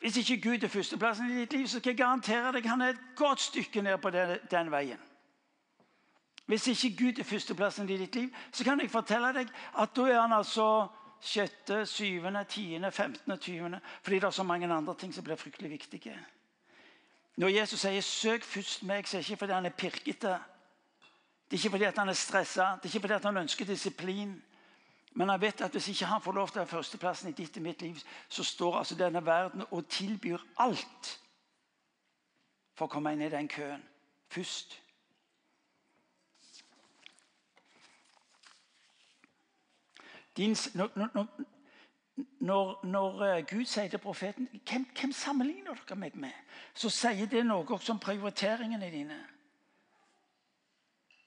[0.00, 2.94] Hvis ikke Gud er førsteplassen i ditt liv, så skal jeg garantere deg han er
[2.94, 5.02] et godt stykke ned på den, den veien.
[6.46, 10.06] Hvis ikke Gud er førsteplassen i ditt liv, så kan jeg fortelle deg at da
[10.08, 10.88] er han altså
[11.20, 13.80] sjette, syvende, tiende, femtende, tyvende.
[14.02, 16.18] Fordi det er så mange andre ting som blir fryktelig viktige.
[17.36, 20.38] Når Jesus sier 'søk først meg', så er det ikke fordi han er pirkete.
[21.50, 24.42] Det er ikke fordi han er stressa, det er ikke fordi han ønsker disiplin.
[25.14, 27.56] Men han vet at hvis ikke han får lov til å ha førsteplassen i ditt
[27.56, 27.96] og mitt liv,
[28.28, 31.20] så står altså denne verden og tilbyr alt
[32.74, 33.82] for å komme inn i den køen
[34.30, 34.78] først.
[40.40, 40.90] Din, når,
[42.40, 46.32] når, når, eh, Gud sier til profeten hvem, hvem sammenligner dere meg med?
[46.74, 49.18] Så sier det noe også om prioriteringene dine.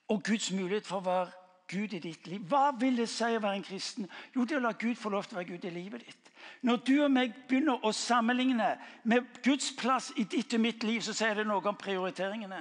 [0.09, 1.31] Og Guds mulighet for å være
[1.69, 2.41] Gud i ditt liv.
[2.49, 4.09] Hva vil det si å være en kristen?
[4.35, 6.31] Jo, det er å la Gud få lov til å være Gud i livet ditt.
[6.61, 8.73] Når du og meg begynner å sammenligne
[9.07, 12.59] med Guds plass i ditt og mitt liv, så sier det noe om prioriteringene.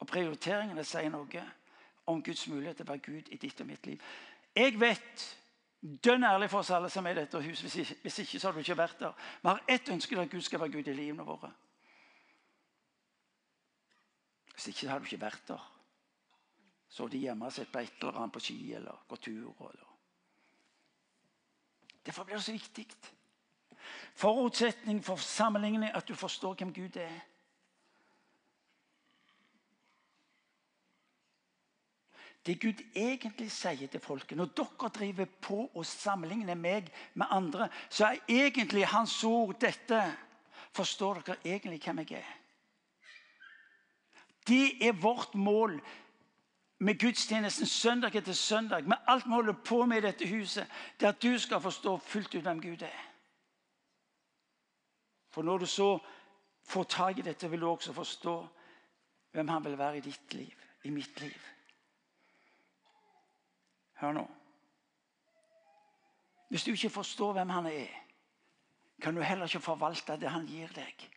[0.00, 1.44] Og prioriteringene sier noe
[2.10, 4.02] om Guds mulighet til å være Gud i ditt og mitt liv.
[4.54, 5.24] Jeg vet
[5.82, 7.66] dønn ærlig for oss alle som er i dette huset.
[7.66, 9.12] Hvis ikke, hvis ikke så har du ikke vært der.
[9.42, 11.52] Vi har ett ønske at Gud skal være Gud i livene våre.
[14.54, 15.70] Hvis ikke så har du ikke vært der.
[16.88, 19.66] Så de hjemme og sett på et eller annet på ski eller går tur.
[19.66, 19.90] Eller.
[22.06, 22.86] Derfor blir det så viktig.
[24.14, 27.20] Forutsetning for sammenligning at du forstår hvem Gud er.
[32.46, 37.68] Det Gud egentlig sier til folket Når dere driver på og sammenligner meg med andre,
[37.88, 40.02] så er egentlig hans ord dette
[40.74, 42.32] Forstår dere egentlig hvem jeg er?
[44.46, 45.78] Det er vårt mål
[46.78, 50.66] med gudstjenesten søndag etter søndag, med alt vi holder på med i dette huset.
[51.00, 53.04] Det er at du skal forstå fullt ut hvem Gud er.
[55.30, 55.98] For når du så
[56.68, 58.36] får tak i dette, vil du også forstå
[59.32, 60.54] hvem han vil være i ditt liv,
[60.84, 61.53] i mitt liv.
[64.00, 64.24] Hør nå.
[66.48, 67.90] Hvis du ikke forstår hvem han er,
[69.02, 71.10] kan du heller ikke forvalte det han gir deg.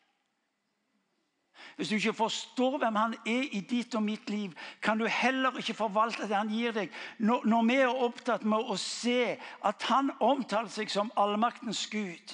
[1.76, 5.58] Hvis du ikke forstår hvem han er i ditt og mitt liv, kan du heller
[5.58, 6.90] ikke forvalte det han gir deg.
[7.20, 12.34] Når, vi er opptatt med å se at han omtaler seg som allmaktens Gud,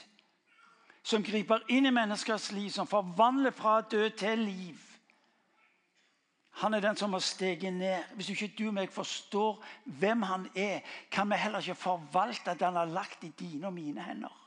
[1.04, 4.80] som griper inn i menneskers liv, som forvandler fra død til liv.
[6.54, 8.04] Han er den som har steget ned.
[8.16, 12.68] Hvis ikke du og meg forstår hvem han er, kan vi heller ikke forvalte det
[12.68, 14.40] han har lagt i dine og mine hender.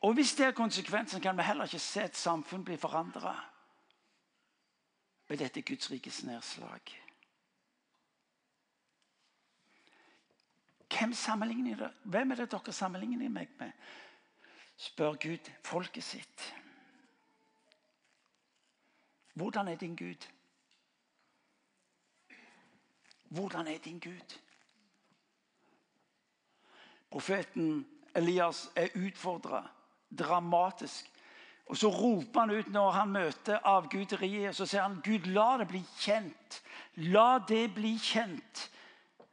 [0.00, 3.34] Og hvis det er konsekvensen, kan vi heller ikke se et samfunn bli forandra
[5.28, 6.80] ved dette Guds rikes nedslag.
[10.86, 11.14] Hvem,
[12.04, 13.72] hvem er det dere sammenligner meg med?
[14.76, 16.54] spør Gud folket sitt.
[19.36, 20.28] Hvordan er din Gud?
[23.24, 24.38] Hvordan er din Gud?
[27.10, 29.68] Profeten Elias er utfordra
[30.18, 31.10] dramatisk.
[31.66, 34.56] Og Så roper han ut når han møter avguderiet.
[34.56, 36.62] Så sier han, 'Gud, la det bli kjent.
[36.94, 38.70] La det bli kjent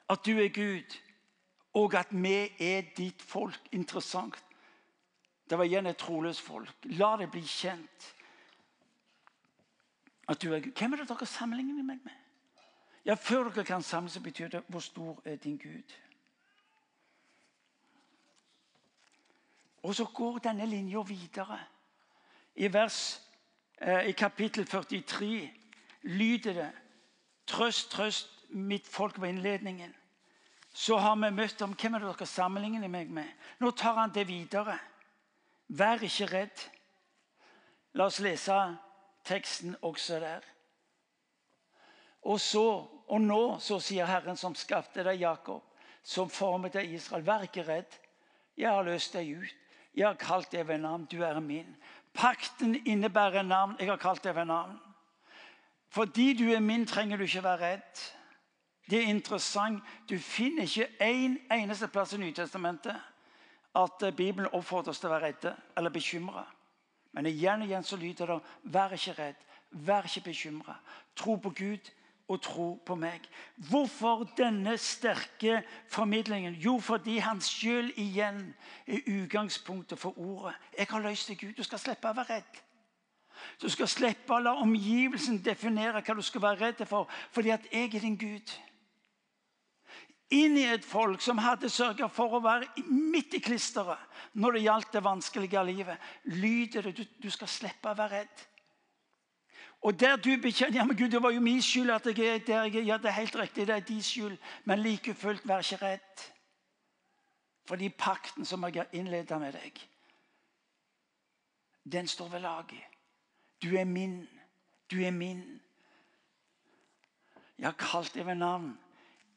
[0.09, 0.99] at du er Gud,
[1.73, 4.43] og at vi er ditt folk.' Interessant.
[5.49, 6.75] Det var igjen et troløst folk.
[6.83, 8.15] La det bli kjent
[10.27, 10.71] at du er Gud.
[10.71, 12.11] Hvem er det dere sammenligner meg med?
[13.05, 15.93] Ja, Før dere kan samle, så betyr det 'Hvor stor er din Gud'?
[19.83, 21.59] Og så går denne linja videre.
[22.55, 23.21] I, vers,
[23.81, 25.51] eh, I kapittel 43
[26.01, 26.71] lyder det
[27.47, 29.95] Trøst, trøst, mitt folk var innledningen.
[30.73, 33.27] Så har vi møtt om hvem er det dere sammenligner meg med.
[33.59, 34.79] Nå tar han det videre.
[35.67, 36.63] Vær ikke redd.
[37.93, 38.77] La oss lese
[39.25, 40.45] teksten også der.
[42.23, 42.63] Og så,
[43.07, 45.63] og nå, så sier Herren som skapte deg, Jakob,
[46.03, 47.99] som formet deg, Israel, vær ikke redd.
[48.57, 49.59] Jeg har løst deg ut.
[49.93, 51.05] Jeg har kalt deg ved navn.
[51.05, 51.75] Du er min.
[52.13, 53.75] Pakten innebærer navn.
[53.79, 54.77] Jeg har kalt deg ved navn.
[55.93, 58.03] Fordi du er min, trenger du ikke være redd.
[58.89, 59.83] Det er interessant.
[60.09, 62.95] Du finner ikke en eneste plass i Nytestamentet
[63.75, 66.43] at Bibelen oppfordres til å være redde eller bekymra.
[67.13, 70.79] Men igjen og igjen så lyder det 'vær ikke redd', 'vær ikke bekymra'.
[71.15, 71.91] Tro på Gud
[72.27, 73.21] og tro på meg.
[73.55, 76.53] Hvorfor denne sterke formidlingen?
[76.53, 78.55] Jo, fordi han sjøl igjen
[78.87, 80.55] er utgangspunktet for ordet.
[80.77, 81.53] Jeg har løst deg Gud.
[81.53, 82.61] Du skal slippe å være redd.
[83.61, 87.65] Du skal slippe å la omgivelsen definere hva du skal være redd for, fordi at
[87.71, 88.53] jeg er din Gud.
[90.33, 94.01] Inn i et folk som hadde sørga for å være midt i klisteret
[94.33, 98.43] når det gjaldt det vanskelige livet, lyder det du, du skal slippe å være redd.
[99.83, 102.45] Og der du bekjenner ja, men Gud, det var jo min skyld at jeg er
[102.47, 102.85] der jeg er.
[102.87, 104.37] Ja, det er helt riktig, det er din skyld.
[104.63, 106.23] Men like fullt, vær ikke redd.
[107.67, 109.81] For de pakten som jeg har innleda med deg,
[111.83, 112.87] den står ved laget.
[113.63, 114.27] Du er min.
[114.91, 115.43] Du er min.
[117.59, 118.77] Jeg har kalt deg ved navn.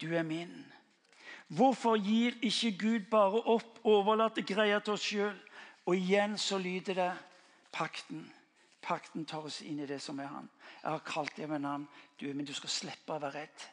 [0.00, 0.54] Du er min.
[1.46, 5.36] Hvorfor gir ikke Gud bare opp, overlater greia til oss sjøl?
[5.86, 7.12] Og igjen så lyder det
[7.72, 8.24] pakten.
[8.82, 10.48] Pakten tar oss inn i det som er Han.
[10.82, 11.86] Jeg har kalt deg med navn,
[12.20, 13.66] du, men du skal slippe å være redd.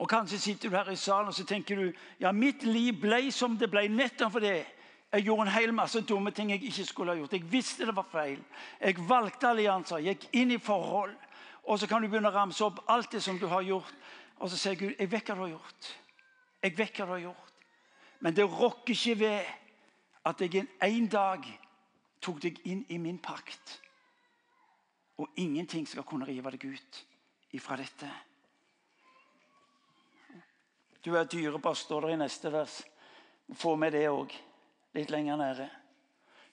[0.00, 3.26] Og Kanskje sitter du her i salen og så tenker du, ja, mitt liv ble
[3.34, 4.54] som det ble nettopp fordi
[5.10, 7.32] jeg gjorde en hel masse dumme ting jeg ikke skulle ha gjort.
[7.34, 8.38] Jeg visste det var feil.
[8.80, 11.16] Jeg valgte allianser, gikk inn i forhold.
[11.66, 13.90] Og så kan du begynne å ramse opp alt det som du har gjort.
[14.38, 15.90] Og så sier Gud, jeg vet hva du har gjort.
[16.60, 17.52] Jeg vet hva du har gjort.
[18.20, 19.52] Men det rokker ikke ved
[20.28, 21.46] at jeg en dag
[22.20, 23.78] tok deg inn i min pakt.
[25.20, 27.00] Og ingenting skal kunne rive deg ut
[27.56, 28.08] ifra dette.
[31.00, 32.82] Du er dyrebar, står det i neste vers.
[33.56, 34.34] Få med det òg,
[34.94, 35.70] litt lenger nede.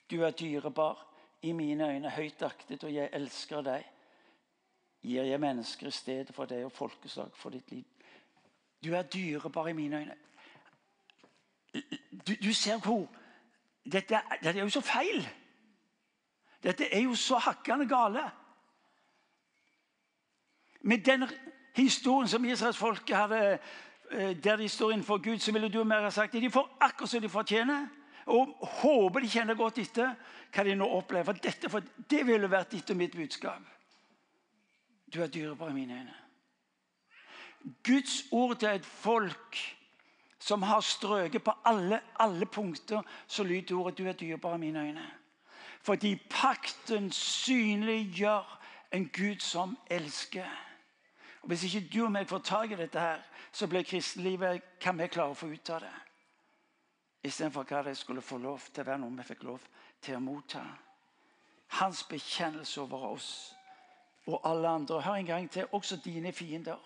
[0.08, 1.04] Du er dyrebar
[1.44, 3.84] i mine øyne, høyt aktet, og jeg elsker deg.
[5.04, 7.97] Gir jeg mennesker i stedet for deg og folkeslag for ditt liv.
[8.84, 10.14] Du er dyrebar i mine øyne.
[12.26, 13.08] Du, du ser hvor
[13.92, 15.28] dette, dette er jo så feil.
[16.62, 18.30] Dette er jo så hakkende gale.
[20.80, 21.24] Med den
[21.76, 23.58] historien som israelsfolket hadde
[24.10, 26.76] eh, der de står innenfor Gud, så ville du mer ha sagt at de får
[26.80, 27.86] akkurat som de fortjener.
[28.26, 30.14] Og håper de kjenner godt etter
[30.52, 31.24] hva de nå opplever.
[31.24, 33.62] For dette, for det ville vært ditt og mitt budskap.
[35.14, 36.27] Du er dyrebar i mine øyne.
[37.84, 39.58] Guds ord til et folk
[40.38, 44.80] som har strøket på alle, alle punkter, så lyder ordet 'du er dyrebar i mine
[44.80, 45.12] øyne'.
[45.82, 48.58] Fordi pakten synliggjør
[48.92, 50.46] en Gud som elsker.
[51.42, 53.18] Og Hvis ikke du og meg får tak i dette, her,
[53.52, 55.94] så blir kristenlivet hva vi klarer å få ut av det.
[57.24, 59.64] Istedenfor hva det skulle få lov til å være noe vi fikk lov
[60.02, 60.62] til å motta.
[61.68, 63.54] Hans bekjennelse over oss
[64.26, 65.00] og alle andre.
[65.02, 66.78] Hør en gang til også dine fiender.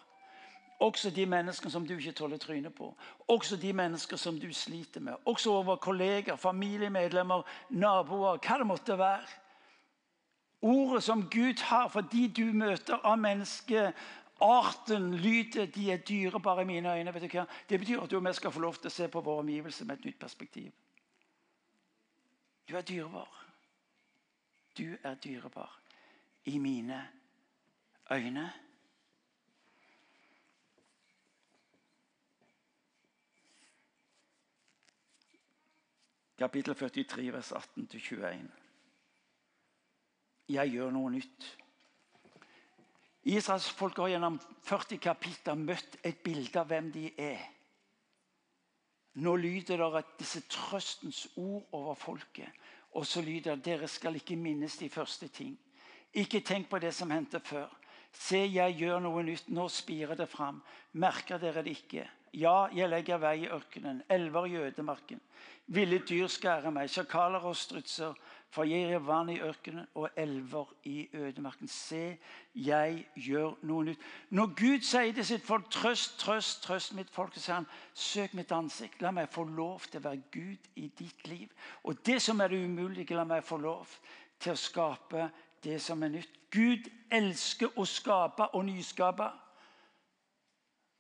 [0.83, 2.89] Også de menneskene som du ikke tåler trynet på.
[3.31, 5.15] Også de mennesker som du sliter med.
[5.25, 9.23] Også over kolleger, familiemedlemmer, naboer, hva det måtte være.
[10.63, 16.65] Ordet som Gud har for de du møter av menneskearten, lydet, de er dyrebare i
[16.65, 17.15] mine øyne.
[17.15, 17.47] vet du hva?
[17.69, 19.85] Det betyr at du og vi skal få lov til å se på våre omgivelser
[19.87, 20.73] med et nytt perspektiv.
[22.69, 23.31] Du er dyrebar.
[24.79, 25.79] Du er dyrebar
[26.45, 27.09] i mine
[28.11, 28.53] øyne.
[36.43, 38.47] Kapittel 43, vers 18-21.
[40.51, 41.45] Jeg gjør noe nytt.
[43.31, 47.45] Israels folk har gjennom 40 kapitler møtt et bilde av hvem de er.
[49.23, 52.51] Nå lyder det at disse trøstens ord over folket.
[52.99, 55.55] Og så lyder det dere skal ikke minnes de første ting.
[56.13, 57.71] Ikke tenk på det som hendte før.
[58.13, 59.49] Se, jeg gjør noe nytt.
[59.49, 60.61] Nå spirer det fram.
[61.01, 62.07] Merker dere det ikke?
[62.33, 65.21] Ja, jeg legger vei i ørkenen, elver i ødemarken.
[65.67, 68.17] Ville dyr skærer meg, sjakaler og strutser.
[68.53, 71.69] For jeg gir vann i ørkenen og elver i ødemarken.
[71.69, 72.19] Se,
[72.55, 74.09] jeg gjør noe nytt.
[74.31, 78.37] Når Gud sier til sitt folk, trøst, trøst, trøst mitt folk, så sier han, søk
[78.37, 79.01] mitt ansikt.
[79.05, 81.49] La meg få lov til å være Gud i ditt liv.
[81.85, 83.93] Og det som er det umulige, la meg få lov
[84.41, 85.31] til å skape
[85.65, 86.42] det som er nytt.
[86.53, 89.29] Gud elsker å skape og nyskape.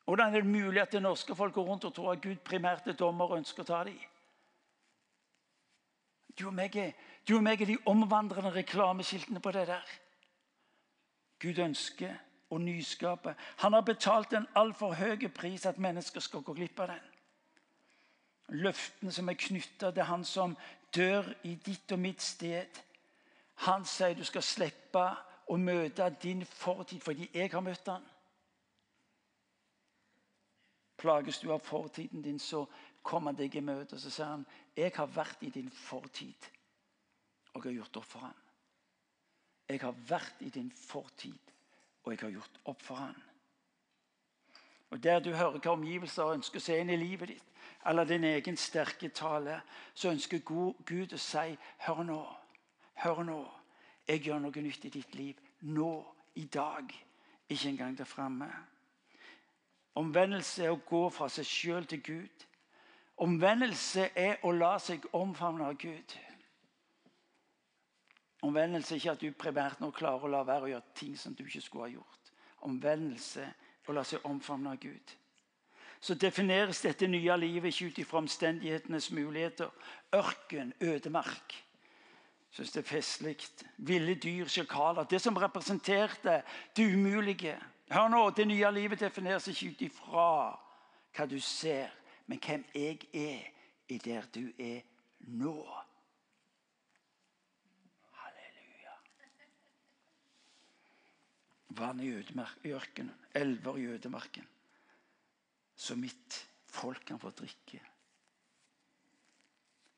[0.05, 2.89] Hvordan er det mulig at det norske folk går rundt og tror at Gud primært
[2.89, 4.01] er dommer og ønsker å ta dem?
[6.39, 6.93] Du og meg er,
[7.29, 9.97] du og meg er de omvandrende reklameskiltene på det der.
[11.43, 12.15] Gud ønsker
[12.53, 13.35] å nyskape.
[13.65, 17.11] Han har betalt en altfor høy pris at mennesker skal gå glipp av den.
[18.63, 20.57] Løftene som er knytta til han som
[20.95, 22.81] dør i ditt og mitt sted
[23.67, 25.05] han sier du skal slippe
[25.53, 28.05] å møte din fortid fordi jeg har møtt han.
[31.03, 32.65] Plages du av fortiden din, så
[33.03, 33.97] kommer han deg i møte.
[33.97, 34.47] og Så sier han,
[34.77, 36.49] 'Jeg har vært i din fortid,
[37.55, 38.43] og jeg har gjort opp for han.'
[39.69, 41.53] 'Jeg har vært i din fortid,
[42.05, 43.23] og jeg har gjort opp for han.'
[44.91, 47.45] Og Der du hører hva omgivelser ønsker å se inn i livet ditt,
[47.87, 49.63] eller din egen sterke tale,
[49.95, 50.39] så ønsker
[50.85, 52.37] Gud å si, 'Hør nå.'
[52.95, 53.62] Hør nå.
[54.09, 55.39] Jeg gjør noe nytt i ditt liv.
[55.61, 55.93] Nå,
[56.35, 56.91] i dag.
[57.49, 58.49] Ikke engang der framme.
[59.95, 62.45] Omvendelse er å gå fra seg sjøl til Gud.
[63.23, 66.15] Omvendelse er å la seg omfavne av Gud.
[68.43, 71.35] Omvendelse er ikke at du primært nå klarer å la være å gjøre ting som
[71.37, 72.33] du ikke skulle ha gjort.
[72.67, 75.13] Omvendelse er å la seg omfavne av Gud.
[76.03, 79.71] Så defineres dette nye livet ikke ut ifra omstendighetenes muligheter.
[80.17, 81.55] Ørken, ødemark
[82.53, 83.37] syns det er festlig.
[83.77, 85.09] Ville dyr, sjakaler.
[85.09, 86.43] Det som representerte
[86.77, 87.57] det umulige.
[87.91, 90.29] Hør nå, Det nye livet defineres ikke ut ifra
[91.13, 91.91] hva du ser,
[92.27, 93.49] men hvem jeg er
[93.89, 94.81] i der du er
[95.29, 95.57] nå.
[98.17, 98.97] Halleluja.
[101.69, 102.13] Vann i
[102.73, 104.49] ørkenen, elver i ødemarken.
[105.77, 107.81] Så mitt folk kan få drikke.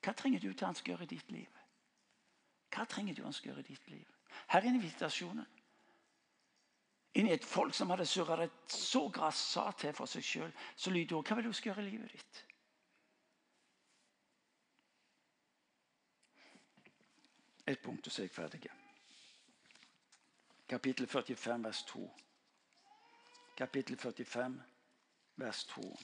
[0.03, 1.64] Hva trenger du til han skal gjøre i ditt liv?
[2.75, 4.09] Hva trenger du han skal gjøre i ditt liv?
[4.51, 5.47] Her er invitasjonen.
[7.15, 10.91] Inn i et folk som hadde surra det så grassa til for seg sjøl, så
[10.91, 12.41] lyder ordet Hva vil du skal gjøre i livet ditt?
[17.67, 18.61] Et punkt, og så er jeg ferdig.
[20.69, 22.11] Kapittel 45, vers 2.
[23.57, 24.63] Kapittel 45,
[25.37, 25.97] vers 2.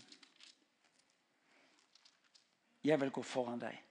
[2.85, 3.90] Jeg vil gå foran deg.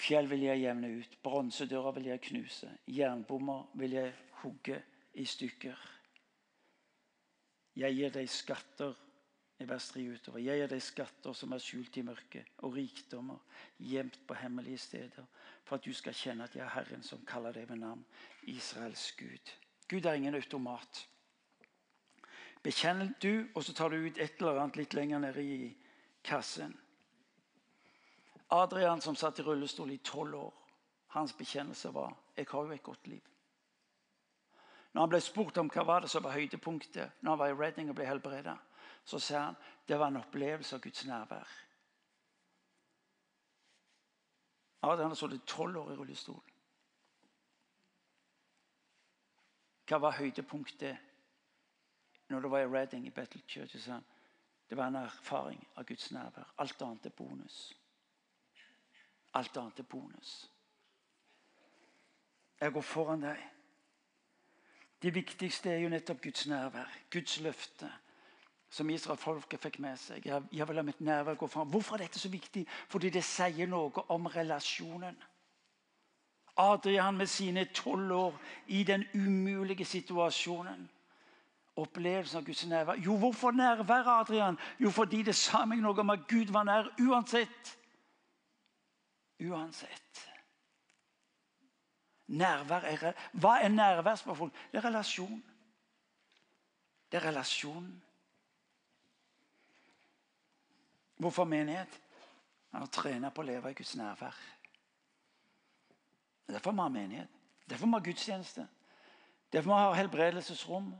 [0.00, 4.78] Fjell vil jeg jevne ut, bronsedører vil jeg knuse, jernbommer vil jeg hugge
[5.20, 5.76] i stykker.
[7.76, 8.96] Jeg gir deg skatter
[9.60, 10.40] i vers 3 utover.
[10.40, 13.44] Jeg gir deg skatter som er skjult i mørket, og rikdommer
[13.76, 15.28] gjemt på hemmelige steder,
[15.68, 18.04] for at du skal kjenne at jeg er Herren som kaller deg ved navn,
[18.48, 19.52] Israels Gud.
[19.90, 21.04] Gud er ingen automat.
[22.64, 25.74] Bekjenn du, og så tar du ut et eller annet litt lenger nede i
[26.24, 26.72] kassen.
[28.50, 30.54] Adrian som satt i rullestol i tolv år,
[31.06, 33.30] hans bekjennelse var 'Jeg har jo et godt liv'.
[34.92, 37.54] Når han ble spurt om hva var det som var høydepunktet når han var i
[37.54, 38.58] Reading og ble helbredet,
[39.04, 39.56] så sa han
[39.88, 41.48] det var en opplevelse av Guds nærvær.
[44.82, 46.42] Adrian har sittet tolv år i rullestol.
[49.86, 50.96] Hva var høydepunktet
[52.28, 53.76] når du var i Reading i Battle Church?
[54.70, 56.54] det var en erfaring av Guds nærvær.
[56.58, 57.79] Alt annet er bonus.
[59.34, 60.50] Alt annet er bonus.
[62.60, 63.40] Jeg går foran deg.
[65.02, 67.88] Det viktigste er jo nettopp Guds nærvær, Guds løfte,
[68.70, 70.26] som Israel-folket fikk med seg.
[70.26, 71.70] Jeg, vil la mitt nærvær gå foran.
[71.72, 72.66] Hvorfor er dette så viktig?
[72.88, 75.16] Fordi det sier noe om relasjonen.
[76.60, 80.90] Adrian med sine tolv år i den umulige situasjonen.
[81.80, 83.00] Opplevelsen av Guds nærvær.
[83.00, 84.58] Jo, hvorfor nærvær, Adrian?
[84.80, 87.78] Jo, fordi det sa meg noe om at Gud var nær uansett.
[89.40, 90.26] Uansett.
[92.30, 94.52] Nærvær er, Hva er nærværsspørsmål?
[94.72, 95.42] Det er relasjon.
[97.12, 98.02] Det er relasjon.
[101.16, 102.00] Hvorfor menighet?
[102.70, 104.36] Han har trena på å leve i Guds nærvær.
[106.48, 107.40] Derfor må vi ha menighet.
[107.68, 108.66] Derfor må vi ha gudstjeneste.
[109.52, 110.92] Derfor må vi ha helbredelsesrom.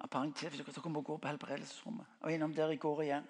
[0.00, 3.26] Dere må gå på helbredelsesrommet og innom der i går igjen.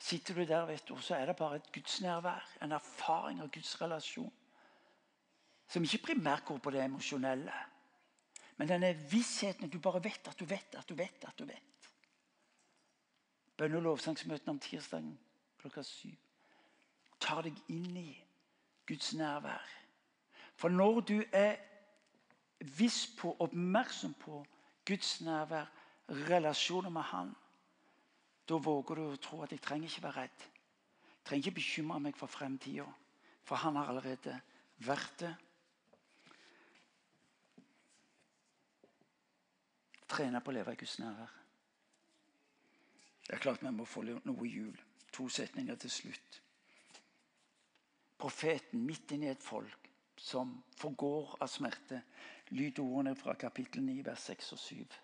[0.00, 2.46] Sitter du der, vet du, så er det bare et gudsnærvær.
[2.64, 4.32] En erfaring av Guds relasjon.
[5.68, 7.52] Som ikke primært går på det emosjonelle.
[8.56, 11.44] Men denne vissheten at du bare vet at du vet at du vet at du
[11.44, 11.92] vet.
[13.56, 15.18] Bønne- og lovsangsmøtene om tirsdagen
[15.60, 16.16] klokka syv
[17.20, 18.10] tar deg inn i
[18.88, 19.66] Guds nærvær.
[20.56, 21.56] For når du er
[22.78, 24.40] viss på, oppmerksom på
[24.88, 25.68] Guds nærvær,
[26.08, 27.34] relasjoner med Han,
[28.50, 30.46] da våger du å tro at jeg trenger ikke være redd.
[31.14, 32.86] Jeg trenger ikke bekymre meg for fremtida,
[33.46, 34.34] for Han har allerede
[34.86, 35.32] vært det.
[40.10, 41.34] Trene på å leve i Guds nærvær.
[43.26, 44.74] Det er klart vi må få noe jul.
[45.14, 46.40] To setninger til slutt
[48.20, 49.88] profeten midt inni et folk
[50.20, 52.02] som forgår av smerte,
[52.52, 54.98] lyder ordene fra kapittel 9, vers 6 og 7.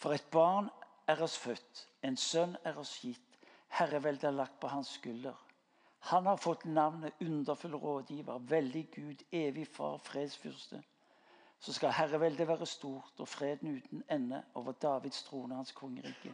[0.00, 0.70] For et barn
[1.10, 3.38] er oss født, en sønn er oss gitt,
[3.78, 5.36] herreveldet er lagt på hans skulder.
[6.10, 10.80] Han har fått navnet underfull rådgiver, veldig Gud, evig far, fredsfyrste.
[11.60, 16.32] Så skal herreveldet være stort og freden uten ende over Davids trone, hans kongerike.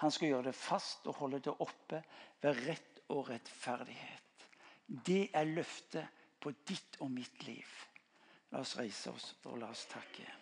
[0.00, 2.00] Han skal gjøre det fast og holde det oppe
[2.42, 4.46] ved rett og rettferdighet.
[5.06, 7.68] Det er løftet på ditt og mitt liv.
[8.52, 10.41] La oss reise oss og la oss takke.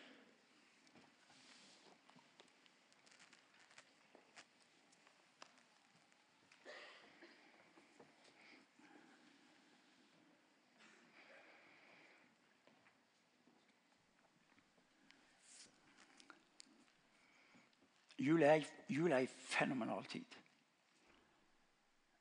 [18.21, 20.37] Jul er, jul er en fenomenal tid.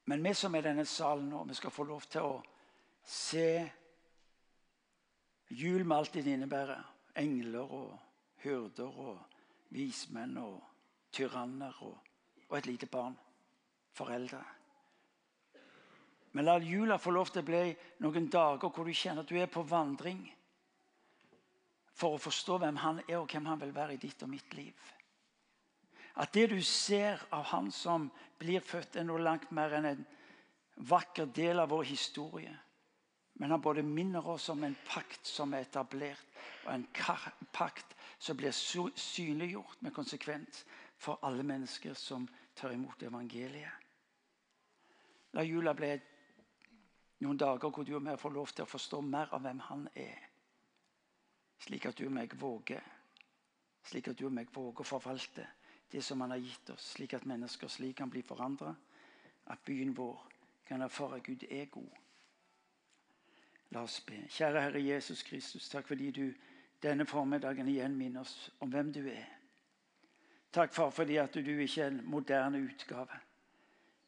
[0.10, 2.38] Men vi som er i denne salen nå, vi skal få lov til å
[3.06, 3.50] se
[5.50, 6.86] jul med alt det innebærer.
[7.20, 7.91] Engler og
[8.43, 9.20] hyrder og
[9.76, 10.62] vismenn og
[11.12, 11.97] tyranner og,
[12.47, 13.18] og et lite barn.
[14.00, 14.39] Foreldre.
[16.32, 17.64] Men la jula få lov til å bli
[18.06, 20.22] noen dager hvor du kjenner at du er på vandring
[22.00, 24.54] for å forstå hvem han er, og hvem han vil være i ditt og mitt
[24.56, 24.89] liv.
[26.20, 28.09] At det du ser av han som
[28.39, 30.01] blir født, er noe langt mer enn en
[30.89, 32.51] vakker del av vår historie.
[33.39, 36.26] Men han både minner oss om en pakt som er etablert,
[36.65, 36.88] og en
[37.55, 40.65] pakt som blir synliggjort med konsekvens
[40.99, 43.88] for alle mennesker som tar imot evangeliet.
[45.38, 45.93] La jula bli
[47.24, 49.88] noen dager hvor du og jeg får lov til å forstå mer av hvem han
[49.95, 50.20] er.
[51.63, 52.84] Slik at du og meg våger,
[53.88, 55.47] slik at du og meg våger å forvalte
[55.92, 58.76] det som han har gitt oss, slik at mennesker slik kan bli forandra.
[59.50, 60.22] At byen vår
[60.68, 61.90] kan erfare Gud er god.
[63.70, 64.24] La oss be.
[64.30, 66.24] Kjære Herre Jesus Kristus, takk fordi du
[66.82, 69.28] denne formiddagen igjen minner oss om hvem du er.
[70.52, 73.20] Takk, far, fordi at du ikke er en moderne utgave.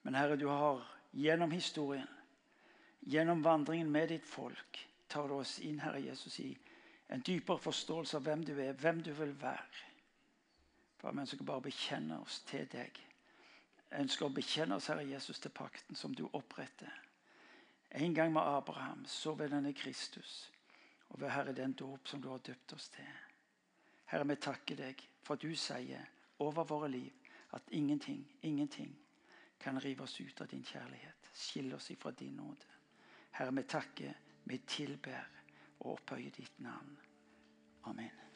[0.04, 0.82] Men Herre, du har
[1.14, 2.08] gjennom historien,
[3.02, 4.80] gjennom vandringen med ditt folk,
[5.10, 6.56] tar du oss inn, Herre Jesus, i
[7.10, 9.91] en dypere forståelse av hvem du er, hvem du vil være.
[11.02, 13.00] Far, vi ønsker bare å bekjenne oss til deg.
[13.90, 16.94] Jeg ønsker å bekjenne oss, Herre Jesus, til pakten som du oppretter.
[17.98, 20.52] En gang med Abraham, så ved denne Kristus,
[21.10, 23.18] og ved Herre den dåp som du har døpt oss til.
[24.14, 26.06] Herre, vi takker deg for at du sier
[26.46, 28.94] over våre liv at ingenting, ingenting
[29.60, 32.78] kan rive oss ut av din kjærlighet, skille oss ifra din nåde.
[33.42, 35.24] Herre, vi takker, vi tilber
[35.80, 37.00] og opphøyer ditt navn.
[37.90, 38.31] Amen.